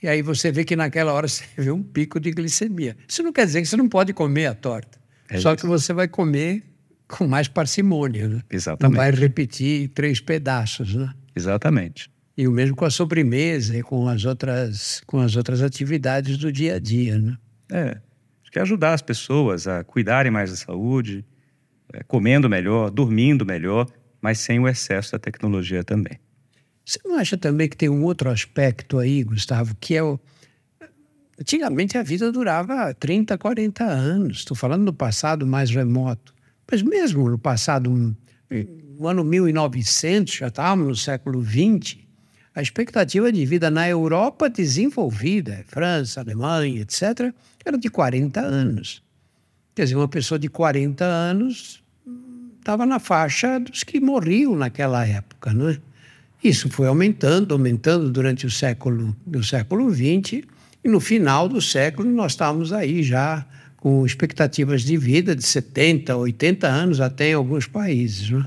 E 0.00 0.06
aí 0.06 0.22
você 0.22 0.52
vê 0.52 0.64
que 0.64 0.76
naquela 0.76 1.12
hora 1.12 1.26
você 1.28 1.44
vê 1.56 1.70
um 1.70 1.82
pico 1.82 2.20
de 2.20 2.30
glicemia. 2.30 2.96
Isso 3.08 3.22
não 3.22 3.32
quer 3.32 3.46
dizer 3.46 3.60
que 3.60 3.66
você 3.66 3.76
não 3.76 3.88
pode 3.88 4.12
comer 4.12 4.46
a 4.46 4.54
torta. 4.54 5.00
É 5.28 5.40
só 5.40 5.56
que 5.56 5.66
você 5.66 5.92
vai 5.92 6.06
comer 6.06 6.62
com 7.08 7.26
mais 7.26 7.48
parcimônia, 7.48 8.28
né? 8.28 8.42
Exatamente. 8.50 8.92
Não 8.92 8.96
vai 8.96 9.10
repetir 9.10 9.88
três 9.88 10.20
pedaços, 10.20 10.94
né? 10.94 11.12
Exatamente. 11.34 12.10
E 12.36 12.46
o 12.46 12.52
mesmo 12.52 12.76
com 12.76 12.84
a 12.84 12.90
sobremesa 12.90 13.76
e 13.76 13.82
com 13.82 14.08
as 14.08 14.24
outras, 14.24 15.02
com 15.06 15.18
as 15.18 15.34
outras 15.34 15.60
atividades 15.60 16.38
do 16.38 16.52
dia 16.52 16.76
a 16.76 16.78
dia, 16.78 17.18
né? 17.18 17.36
É 17.70 17.98
que 18.52 18.58
é 18.58 18.62
ajudar 18.62 18.92
as 18.92 19.00
pessoas 19.00 19.66
a 19.66 19.82
cuidarem 19.82 20.30
mais 20.30 20.50
da 20.50 20.56
saúde, 20.56 21.24
é, 21.90 22.02
comendo 22.04 22.50
melhor, 22.50 22.90
dormindo 22.90 23.46
melhor, 23.46 23.86
mas 24.20 24.38
sem 24.38 24.60
o 24.60 24.68
excesso 24.68 25.12
da 25.12 25.18
tecnologia 25.18 25.82
também. 25.82 26.20
Você 26.84 27.00
não 27.02 27.16
acha 27.16 27.38
também 27.38 27.66
que 27.66 27.76
tem 27.76 27.88
um 27.88 28.04
outro 28.04 28.28
aspecto 28.28 28.98
aí, 28.98 29.24
Gustavo, 29.24 29.74
que 29.80 29.94
é 29.94 30.02
o. 30.02 30.20
Antigamente 31.40 31.96
a 31.96 32.02
vida 32.02 32.30
durava 32.30 32.92
30, 32.92 33.38
40 33.38 33.84
anos. 33.84 34.38
Estou 34.38 34.56
falando 34.56 34.84
do 34.84 34.92
passado 34.92 35.46
mais 35.46 35.70
remoto. 35.70 36.34
Mas 36.70 36.82
mesmo 36.82 37.28
no 37.30 37.38
passado, 37.38 37.90
no 37.90 39.08
ano 39.08 39.24
1900, 39.24 40.34
já 40.34 40.48
estávamos 40.48 40.86
no 40.86 40.96
século 40.96 41.42
XX, 41.42 42.01
a 42.54 42.60
expectativa 42.60 43.32
de 43.32 43.46
vida 43.46 43.70
na 43.70 43.88
Europa 43.88 44.48
desenvolvida, 44.48 45.64
França, 45.68 46.20
Alemanha, 46.20 46.82
etc., 46.82 47.32
era 47.64 47.78
de 47.78 47.88
40 47.88 48.40
anos. 48.40 49.02
Quer 49.74 49.84
dizer, 49.84 49.96
uma 49.96 50.08
pessoa 50.08 50.38
de 50.38 50.48
40 50.48 51.04
anos 51.04 51.82
estava 52.58 52.84
na 52.84 52.98
faixa 52.98 53.58
dos 53.58 53.82
que 53.82 54.00
morriam 54.00 54.54
naquela 54.54 55.06
época, 55.06 55.52
não 55.52 55.70
é? 55.70 55.78
Isso 56.44 56.68
foi 56.68 56.88
aumentando, 56.88 57.54
aumentando 57.54 58.10
durante 58.10 58.46
o 58.46 58.50
século, 58.50 59.16
do 59.24 59.42
século 59.42 59.88
XX, 59.90 60.42
e 60.84 60.88
no 60.88 60.98
final 60.98 61.48
do 61.48 61.60
século 61.62 62.10
nós 62.10 62.32
estávamos 62.32 62.72
aí 62.72 63.02
já 63.02 63.46
com 63.76 64.04
expectativas 64.04 64.82
de 64.82 64.96
vida 64.96 65.34
de 65.34 65.42
70, 65.42 66.16
80 66.16 66.66
anos 66.66 67.00
até 67.00 67.30
em 67.30 67.34
alguns 67.34 67.66
países. 67.66 68.30
Né? 68.30 68.44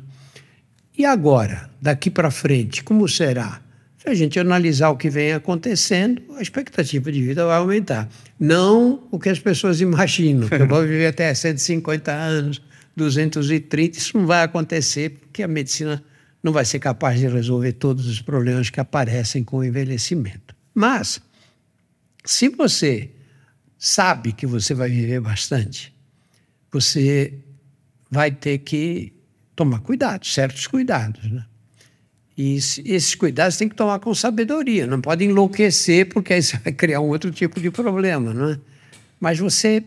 E 0.97 1.05
agora, 1.05 1.69
daqui 1.81 2.09
para 2.09 2.29
frente, 2.29 2.83
como 2.83 3.07
será? 3.07 3.61
Se 4.05 4.11
a 4.11 4.13
gente 4.13 4.39
analisar 4.39 4.91
o 4.91 4.97
que 4.97 5.09
vem 5.09 5.33
acontecendo, 5.33 6.21
a 6.37 6.41
expectativa 6.41 7.11
de 7.11 7.23
vida 7.23 7.43
vai 7.43 7.57
aumentar. 7.57 8.07
Não 8.39 9.07
o 9.09 9.17
que 9.17 9.29
as 9.29 9.39
pessoas 9.39 9.81
imaginam, 9.81 10.47
que 10.47 10.53
eu 10.53 10.67
vou 10.67 10.83
viver 10.83 11.07
até 11.07 11.33
150 11.33 12.11
anos, 12.11 12.61
230, 12.95 13.97
isso 13.97 14.15
não 14.15 14.27
vai 14.27 14.43
acontecer, 14.43 15.09
porque 15.09 15.41
a 15.41 15.47
medicina 15.47 16.03
não 16.43 16.53
vai 16.53 16.63
ser 16.65 16.77
capaz 16.77 17.19
de 17.19 17.27
resolver 17.27 17.73
todos 17.73 18.05
os 18.05 18.21
problemas 18.21 18.69
que 18.69 18.79
aparecem 18.79 19.43
com 19.43 19.57
o 19.57 19.63
envelhecimento. 19.63 20.55
Mas, 20.71 21.19
se 22.23 22.47
você 22.49 23.09
sabe 23.75 24.33
que 24.33 24.45
você 24.45 24.75
vai 24.75 24.87
viver 24.87 25.19
bastante, 25.19 25.91
você 26.71 27.33
vai 28.11 28.29
ter 28.29 28.59
que 28.59 29.13
tomar 29.55 29.79
cuidado, 29.79 30.27
certos 30.27 30.67
cuidados. 30.67 31.23
Né? 31.31 31.43
E 32.37 32.55
esses 32.55 33.15
cuidados 33.15 33.57
tem 33.57 33.69
que 33.69 33.75
tomar 33.75 33.99
com 33.99 34.13
sabedoria, 34.13 34.85
não 34.85 34.99
pode 34.99 35.23
enlouquecer, 35.23 36.09
porque 36.09 36.33
aí 36.33 36.41
você 36.43 36.57
vai 36.57 36.73
criar 36.73 36.99
um 36.99 37.07
outro 37.07 37.31
tipo 37.31 37.59
de 37.59 37.71
problema. 37.71 38.33
Não 38.33 38.49
é? 38.51 38.59
Mas 39.19 39.39
você 39.39 39.83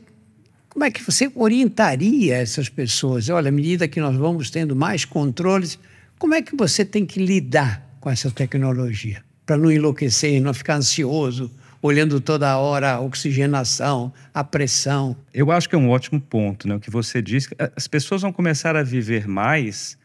como 0.79 0.85
é 0.85 0.93
que 0.93 1.03
você 1.03 1.29
orientaria 1.35 2.37
essas 2.37 2.69
pessoas? 2.69 3.29
Olha, 3.29 3.49
à 3.49 3.51
medida 3.51 3.89
que 3.89 4.01
nós 4.01 4.15
vamos 4.15 4.49
tendo 4.49 4.77
mais 4.77 5.05
controles, 5.05 5.77
como 6.21 6.35
é 6.35 6.41
que 6.41 6.55
você 6.55 6.85
tem 6.85 7.05
que 7.05 7.19
lidar 7.19 7.85
com 8.01 8.09
essa 8.09 8.31
tecnologia? 8.31 9.21
Para 9.45 9.57
não 9.59 9.73
enlouquecer, 9.73 10.41
não 10.41 10.55
ficar 10.55 10.77
ansioso, 10.77 11.51
olhando 11.83 12.21
toda 12.21 12.57
hora 12.59 12.93
a 12.93 13.01
oxigenação, 13.01 14.13
a 14.33 14.45
pressão. 14.45 15.17
Eu 15.35 15.51
acho 15.51 15.69
que 15.69 15.75
é 15.75 15.79
um 15.79 15.91
ótimo 15.91 16.21
ponto, 16.21 16.69
né? 16.69 16.77
O 16.77 16.81
que 16.81 16.93
você 16.93 17.21
disse. 17.21 17.49
As 17.75 17.89
pessoas 17.89 18.23
vão 18.23 18.33
começar 18.33 18.77
a 18.77 18.85
viver 18.85 19.27
mais, 19.27 19.98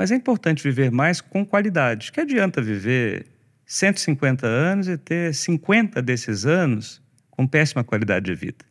mas 0.00 0.10
é 0.10 0.14
importante 0.14 0.62
viver 0.62 0.90
mais 0.90 1.20
com 1.20 1.44
qualidade. 1.44 2.10
Que 2.10 2.22
adianta 2.22 2.62
viver 2.62 3.26
150 3.66 4.46
anos 4.46 4.88
e 4.88 4.96
ter 4.96 5.34
50 5.34 6.00
desses 6.00 6.46
anos 6.46 7.02
com 7.28 7.46
péssima 7.46 7.84
qualidade 7.84 8.24
de 8.24 8.34
vida? 8.34 8.64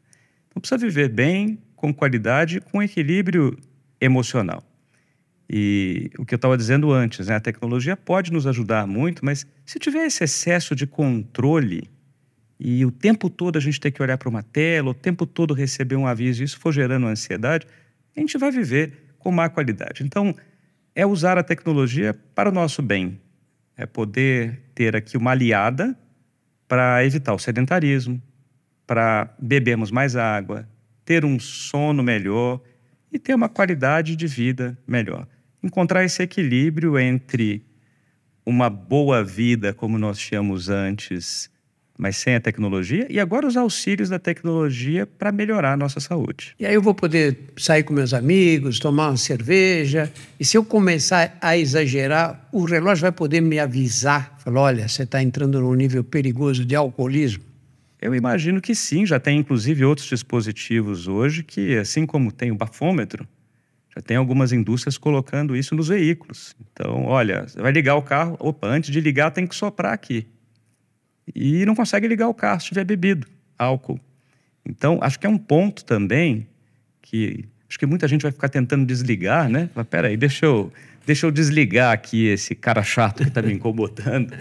Então 0.47 0.59
precisa 0.59 0.79
viver 0.79 1.07
bem, 1.07 1.59
com 1.75 1.93
qualidade, 1.93 2.59
com 2.59 2.81
equilíbrio 2.81 3.55
emocional. 4.01 4.63
E 5.47 6.09
o 6.17 6.25
que 6.25 6.33
eu 6.33 6.37
estava 6.37 6.57
dizendo 6.57 6.91
antes, 6.91 7.27
né? 7.27 7.35
a 7.35 7.39
tecnologia 7.39 7.95
pode 7.95 8.33
nos 8.33 8.47
ajudar 8.47 8.87
muito, 8.87 9.23
mas 9.23 9.45
se 9.67 9.77
tiver 9.77 10.07
esse 10.07 10.23
excesso 10.23 10.73
de 10.75 10.87
controle 10.87 11.87
e 12.59 12.83
o 12.83 12.89
tempo 12.89 13.29
todo 13.29 13.55
a 13.55 13.61
gente 13.61 13.79
ter 13.79 13.91
que 13.91 14.01
olhar 14.01 14.17
para 14.17 14.29
uma 14.29 14.41
tela, 14.41 14.89
o 14.89 14.95
tempo 14.95 15.27
todo 15.27 15.53
receber 15.53 15.95
um 15.95 16.07
aviso, 16.07 16.43
isso 16.43 16.57
for 16.57 16.73
gerando 16.73 17.05
ansiedade, 17.05 17.67
a 18.17 18.19
gente 18.19 18.35
vai 18.35 18.49
viver 18.49 19.13
com 19.19 19.31
má 19.31 19.47
qualidade. 19.47 20.01
Então, 20.03 20.33
é 20.99 21.05
usar 21.05 21.37
a 21.37 21.43
tecnologia 21.43 22.13
para 22.35 22.49
o 22.49 22.51
nosso 22.51 22.81
bem, 22.81 23.21
é 23.77 23.85
poder 23.85 24.59
ter 24.75 24.97
aqui 24.97 25.15
uma 25.15 25.31
aliada 25.31 25.97
para 26.67 27.05
evitar 27.05 27.33
o 27.33 27.39
sedentarismo, 27.39 28.21
para 28.85 29.33
bebermos 29.39 29.91
mais 29.91 30.17
água, 30.17 30.67
ter 31.05 31.23
um 31.23 31.39
sono 31.39 32.03
melhor 32.03 32.59
e 33.09 33.17
ter 33.17 33.33
uma 33.33 33.47
qualidade 33.47 34.13
de 34.13 34.27
vida 34.27 34.77
melhor. 34.85 35.25
Encontrar 35.63 36.03
esse 36.03 36.21
equilíbrio 36.21 36.99
entre 36.99 37.65
uma 38.45 38.69
boa 38.69 39.23
vida, 39.23 39.73
como 39.73 39.97
nós 39.97 40.19
tínhamos 40.19 40.67
antes, 40.67 41.49
mas 41.99 42.15
sem 42.15 42.33
a 42.33 42.39
tecnologia, 42.39 43.05
e 43.09 43.19
agora 43.19 43.45
os 43.45 43.57
auxílios 43.57 44.07
da 44.07 44.17
tecnologia 44.17 45.05
para 45.05 45.33
melhorar 45.33 45.73
a 45.73 45.77
nossa 45.77 45.99
saúde. 45.99 46.55
E 46.57 46.65
aí 46.65 46.73
eu 46.73 46.81
vou 46.81 46.95
poder 46.95 47.37
sair 47.57 47.83
com 47.83 47.93
meus 47.93 48.13
amigos, 48.13 48.79
tomar 48.79 49.09
uma 49.09 49.17
cerveja, 49.17 50.09
e 50.39 50.45
se 50.45 50.55
eu 50.55 50.63
começar 50.63 51.37
a 51.41 51.57
exagerar, 51.57 52.47
o 52.53 52.63
relógio 52.63 53.01
vai 53.01 53.11
poder 53.11 53.41
me 53.41 53.59
avisar, 53.59 54.33
falar, 54.39 54.61
olha, 54.61 54.87
você 54.87 55.03
está 55.03 55.21
entrando 55.21 55.59
num 55.59 55.73
nível 55.73 56.01
perigoso 56.01 56.63
de 56.63 56.73
alcoolismo. 56.73 57.43
Eu 58.01 58.15
imagino 58.15 58.61
que 58.61 58.73
sim, 58.73 59.05
já 59.05 59.19
tem 59.19 59.37
inclusive 59.37 59.83
outros 59.83 60.07
dispositivos 60.07 61.05
hoje 61.05 61.43
que, 61.43 61.75
assim 61.77 62.05
como 62.05 62.31
tem 62.31 62.49
o 62.49 62.55
bafômetro, 62.55 63.27
já 63.93 64.01
tem 64.01 64.15
algumas 64.15 64.53
indústrias 64.53 64.97
colocando 64.97 65.53
isso 65.53 65.75
nos 65.75 65.89
veículos. 65.89 66.55
Então, 66.71 67.03
olha, 67.03 67.45
você 67.45 67.61
vai 67.61 67.73
ligar 67.73 67.95
o 67.95 68.01
carro, 68.01 68.37
opa, 68.39 68.67
antes 68.67 68.89
de 68.89 69.01
ligar 69.01 69.31
tem 69.31 69.45
que 69.45 69.53
soprar 69.53 69.91
aqui. 69.91 70.25
E 71.35 71.65
não 71.65 71.75
consegue 71.75 72.07
ligar 72.07 72.27
o 72.27 72.33
carro 72.33 72.59
se 72.59 72.67
tiver 72.67 72.83
bebido 72.83 73.27
álcool. 73.57 73.99
Então, 74.65 74.99
acho 75.01 75.19
que 75.19 75.25
é 75.25 75.29
um 75.29 75.37
ponto 75.37 75.83
também 75.83 76.47
que 77.01 77.45
acho 77.67 77.77
que 77.77 77.85
muita 77.85 78.07
gente 78.07 78.21
vai 78.21 78.31
ficar 78.31 78.49
tentando 78.49 78.85
desligar, 78.85 79.49
né? 79.49 79.69
Mas 79.75 79.87
peraí, 79.87 80.17
deixa 80.17 80.45
eu, 80.45 80.71
deixa 81.05 81.25
eu 81.25 81.31
desligar 81.31 81.93
aqui 81.93 82.27
esse 82.27 82.55
cara 82.55 82.83
chato 82.83 83.23
que 83.23 83.29
está 83.29 83.41
me 83.41 83.53
incomodando. 83.53 84.33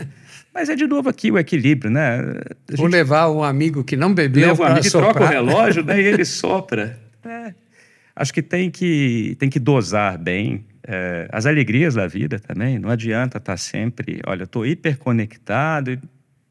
Mas 0.53 0.69
é 0.69 0.75
de 0.75 0.87
novo 0.87 1.09
aqui 1.09 1.31
o 1.31 1.39
equilíbrio, 1.39 1.91
né? 1.91 2.19
Vou 2.73 2.87
levar 2.87 3.31
um 3.31 3.43
amigo 3.43 3.85
que 3.85 3.97
não 3.97 4.13
bebeu 4.13 4.57
para 4.57 4.71
um 4.71 4.73
amigo 4.73 4.91
troca 4.91 5.25
o 5.25 5.27
relógio, 5.27 5.85
né? 5.85 6.01
E 6.01 6.05
ele 6.05 6.25
sopra. 6.27 6.99
É 7.25 7.55
acho 8.19 8.35
que 8.35 8.43
tem 8.43 8.69
que, 8.69 9.37
tem 9.39 9.49
que 9.49 9.61
dosar 9.61 10.19
bem 10.19 10.65
é, 10.83 11.29
as 11.31 11.47
alegrias 11.47 11.95
da 11.95 12.07
vida 12.09 12.41
também. 12.41 12.79
Não 12.79 12.91
adianta 12.91 13.39
estar 13.39 13.57
sempre, 13.57 14.21
olha, 14.27 14.43
estou 14.43 14.67
hiperconectado, 14.67 15.99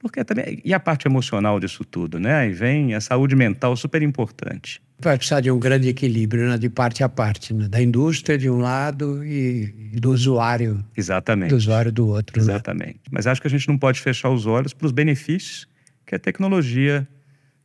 porque 0.07 0.23
também 0.23 0.61
e 0.63 0.73
a 0.73 0.79
parte 0.79 1.07
emocional 1.07 1.59
disso 1.59 1.83
tudo, 1.83 2.19
né? 2.19 2.33
Aí 2.35 2.51
vem 2.51 2.93
a 2.95 3.01
saúde 3.01 3.35
mental 3.35 3.75
super 3.75 4.01
importante. 4.01 4.81
Vai 4.99 5.15
precisar 5.15 5.41
de 5.41 5.51
um 5.51 5.59
grande 5.59 5.87
equilíbrio, 5.87 6.49
né? 6.49 6.57
de 6.57 6.69
parte 6.69 7.03
a 7.03 7.09
parte, 7.09 7.53
né? 7.53 7.67
da 7.67 7.79
indústria 7.79 8.35
de 8.35 8.49
um 8.49 8.57
lado 8.57 9.23
e, 9.23 9.91
e 9.93 9.99
do 9.99 10.11
usuário. 10.11 10.83
Exatamente. 10.95 11.51
Do 11.51 11.55
usuário 11.55 11.91
do 11.91 12.07
outro. 12.07 12.37
Né? 12.37 12.43
Exatamente. 12.43 12.93
Né? 12.93 13.11
Mas 13.11 13.27
acho 13.27 13.39
que 13.39 13.47
a 13.47 13.49
gente 13.49 13.67
não 13.67 13.77
pode 13.77 14.01
fechar 14.01 14.29
os 14.31 14.47
olhos 14.47 14.73
para 14.73 14.87
os 14.87 14.91
benefícios 14.91 15.67
que 16.03 16.15
a 16.15 16.19
tecnologia 16.19 17.07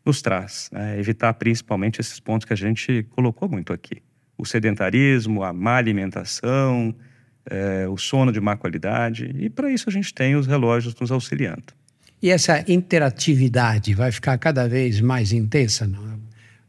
nos 0.05 0.21
traz. 0.21 0.69
Né? 0.71 0.99
Evitar 0.99 1.33
principalmente 1.35 2.01
esses 2.01 2.21
pontos 2.21 2.45
que 2.45 2.53
a 2.53 2.57
gente 2.57 3.07
colocou 3.11 3.49
muito 3.49 3.73
aqui. 3.73 4.03
O 4.37 4.45
sedentarismo, 4.45 5.43
a 5.43 5.55
má 5.55 5.77
alimentação, 5.77 6.95
é, 7.47 7.89
o 7.89 7.97
sono 7.97 8.31
de 8.31 8.41
má 8.41 8.57
qualidade. 8.57 9.35
E 9.39 9.49
para 9.49 9.71
isso 9.71 9.89
a 9.89 9.93
gente 9.93 10.13
tem 10.13 10.37
os 10.37 10.47
relógios 10.47 10.95
nos 11.01 11.11
auxiliando. 11.11 11.73
E 12.23 12.31
essa 12.31 12.65
interatividade 12.71 13.95
vai 13.95 14.13
ficar 14.13 14.39
cada 14.39 14.69
vez 14.69 15.01
mais 15.01 15.33
intensa? 15.33 15.87
Não? 15.87 16.21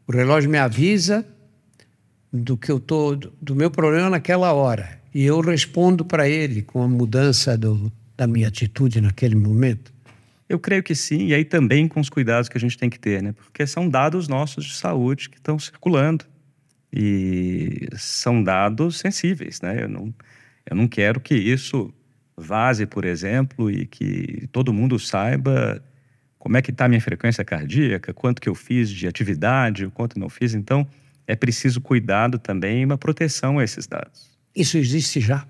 O 0.08 0.12
relógio 0.12 0.50
me 0.50 0.58
avisa 0.58 1.24
do 2.32 2.58
que 2.58 2.72
eu 2.72 2.80
tô 2.80 3.16
do 3.16 3.56
meu 3.56 3.70
problema 3.70 4.10
naquela 4.10 4.52
hora 4.52 5.00
e 5.13 5.24
eu 5.24 5.39
respondo 5.39 6.04
para 6.04 6.28
ele 6.28 6.63
com 6.63 6.82
a 6.82 6.88
mudança 6.88 7.56
do, 7.56 7.92
da 8.18 8.26
minha 8.26 8.48
atitude 8.48 9.00
naquele 9.00 9.36
momento. 9.36 9.94
Eu 10.50 10.60
creio 10.60 10.82
que 10.82 10.96
sim, 10.96 11.28
e 11.28 11.34
aí 11.36 11.46
também 11.46 11.88
com 11.88 12.00
os 12.00 12.10
cuidados 12.10 12.50
que 12.50 12.58
a 12.58 12.60
gente 12.60 12.78
tem 12.78 12.89
que 12.89 13.00
ter, 13.00 13.22
né? 13.22 13.34
Porque 13.34 13.66
são 13.68 13.88
dados 13.88 14.28
nossos 14.28 14.66
de 14.66 14.74
saúde 14.74 15.30
que 15.30 15.38
estão 15.38 15.58
circulando. 15.60 16.26
E 16.92 17.88
são 17.98 18.44
dados 18.44 19.00
sensíveis, 19.00 19.62
né? 19.62 19.84
Eu 19.84 19.89
não, 19.89 20.13
eu 20.70 20.76
não 20.76 20.88
quero 20.88 21.20
que 21.20 21.34
isso 21.34 21.94
vaze, 22.38 22.86
por 22.86 23.06
exemplo, 23.06 23.69
e 23.69 23.86
que 23.86 24.48
todo 24.52 24.74
mundo 24.74 24.98
saiba 25.00 25.84
como 26.38 26.58
é 26.58 26.62
que 26.62 26.72
está 26.72 26.86
a 26.86 26.89
minha 26.89 27.02
frequência 27.02 27.43
cardíaca, 27.46 28.13
quanto 28.13 28.41
que 28.41 28.50
eu 28.50 28.56
fiz 28.56 28.89
de 28.89 29.08
atividade, 29.08 29.86
o 29.86 29.91
quanto 29.91 30.19
não 30.19 30.30
fiz. 30.30 30.54
Então, 30.54 30.88
é 31.26 31.36
preciso 31.36 31.80
cuidado 31.80 32.38
também 32.38 32.82
e 32.82 32.86
uma 32.86 32.98
proteção 32.98 33.60
a 33.60 33.63
esses 33.63 33.88
dados. 33.88 34.30
Isso 34.56 34.78
existe 34.78 35.22
já? 35.22 35.48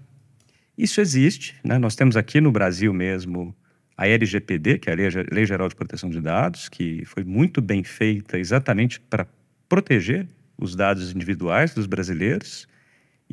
Isso 0.78 1.02
existe, 1.02 1.56
né? 1.64 1.78
Nós 1.78 1.96
temos 1.96 2.16
aqui 2.16 2.40
no 2.40 2.52
Brasil 2.52 2.94
mesmo 2.94 3.56
a 3.98 4.08
LGPD, 4.08 4.80
que 4.80 4.90
é 4.90 4.94
a 4.94 4.96
Lei 5.32 5.46
Geral 5.46 5.68
de 5.68 5.76
Proteção 5.76 6.10
de 6.10 6.20
Dados, 6.20 6.68
que 6.68 7.04
foi 7.06 7.24
muito 7.24 7.62
bem 7.62 7.84
feita 7.84 8.38
exatamente 8.38 9.00
para 9.00 9.28
proteger 9.68 10.28
os 10.58 10.76
dados 10.76 11.12
individuais 11.12 11.74
dos 11.74 11.86
brasileiros, 11.86 12.68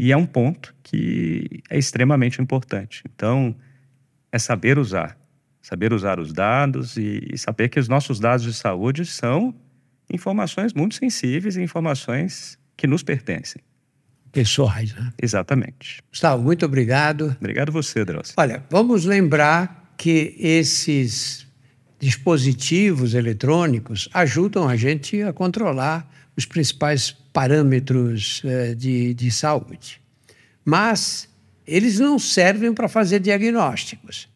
e 0.00 0.12
é 0.12 0.16
um 0.16 0.24
ponto 0.24 0.74
que 0.82 1.62
é 1.68 1.78
extremamente 1.78 2.40
importante. 2.40 3.02
Então, 3.14 3.54
é 4.32 4.38
saber 4.38 4.78
usar, 4.78 5.14
saber 5.60 5.92
usar 5.92 6.18
os 6.18 6.32
dados 6.32 6.96
e, 6.96 7.36
saber 7.36 7.68
que 7.68 7.78
os 7.78 7.86
nossos 7.86 8.18
dados 8.18 8.46
de 8.46 8.54
saúde 8.54 9.04
são 9.04 9.54
informações 10.10 10.72
muito 10.72 10.94
sensíveis 10.94 11.56
e 11.56 11.62
informações 11.62 12.58
que 12.78 12.86
nos 12.86 13.02
pertencem. 13.02 13.60
Pessoais, 14.32 14.94
né? 14.94 15.12
Exatamente. 15.20 16.02
Gustavo, 16.08 16.42
muito 16.42 16.64
obrigado. 16.64 17.36
Obrigado 17.38 17.70
você, 17.70 18.02
Drauzio. 18.02 18.32
Olha, 18.38 18.64
vamos 18.70 19.04
lembrar 19.04 19.92
que 19.98 20.34
esses 20.38 21.46
dispositivos 21.98 23.12
eletrônicos 23.12 24.08
ajudam 24.14 24.66
a 24.66 24.76
gente 24.76 25.20
a 25.20 25.30
controlar 25.30 26.10
os 26.40 26.46
principais 26.46 27.12
parâmetros 27.32 28.42
eh, 28.44 28.74
de, 28.74 29.14
de 29.14 29.30
saúde. 29.30 30.00
Mas 30.64 31.28
eles 31.66 31.98
não 31.98 32.18
servem 32.18 32.72
para 32.72 32.88
fazer 32.88 33.20
diagnósticos. 33.20 34.28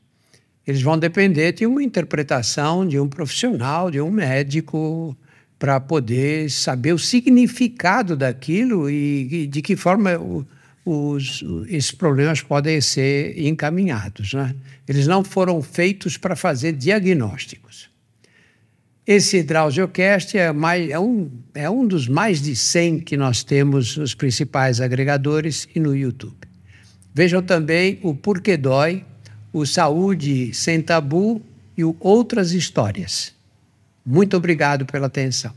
Eles 0.67 0.83
vão 0.83 0.99
depender 0.99 1.53
de 1.53 1.67
uma 1.67 1.83
interpretação 1.83 2.87
de 2.87 2.99
um 3.01 3.09
profissional, 3.09 3.91
de 3.91 4.01
um 4.01 4.11
médico, 4.11 5.17
para 5.59 5.81
poder 5.81 6.51
saber 6.51 6.93
o 6.93 6.99
significado 6.99 8.17
daquilo 8.17 8.89
e, 8.89 9.45
e 9.45 9.47
de 9.47 9.63
que 9.63 9.77
forma 9.77 10.19
o, 10.19 10.47
os, 10.85 11.43
esses 11.69 11.93
problemas 11.93 12.43
podem 12.43 12.81
ser 12.81 13.39
encaminhados. 13.41 14.35
Né? 14.35 14.55
Eles 14.87 15.07
não 15.07 15.25
foram 15.25 15.63
feitos 15.63 16.19
para 16.19 16.37
fazer 16.37 16.73
diagnósticos. 16.73 17.94
Esse 19.07 19.43
Drausiocast 19.43 20.39
é, 20.39 20.51
mais, 20.51 20.89
é, 20.89 20.99
um, 20.99 21.31
é 21.55 21.69
um 21.69 21.87
dos 21.87 22.09
mais 22.09 22.41
de 22.41 22.57
100 22.57 23.01
que 23.01 23.19
nós 23.19 23.45
temos 23.45 23.99
nos 23.99 24.15
principais 24.15 24.81
agregadores 24.81 25.69
e 25.75 25.81
no 25.81 25.95
YouTube. 25.95 26.49
Vejam 27.13 27.43
também 27.43 27.99
o 28.03 28.15
Porquê 28.15 28.57
Dói, 28.57 29.05
o 29.53 29.67
Saúde 29.67 30.55
Sem 30.55 30.81
Tabu 30.81 31.43
e 31.77 31.85
o 31.85 31.95
Outras 32.01 32.53
Histórias. 32.53 33.35
Muito 34.07 34.37
obrigado 34.39 34.87
pela 34.87 35.07
atenção. 35.07 35.53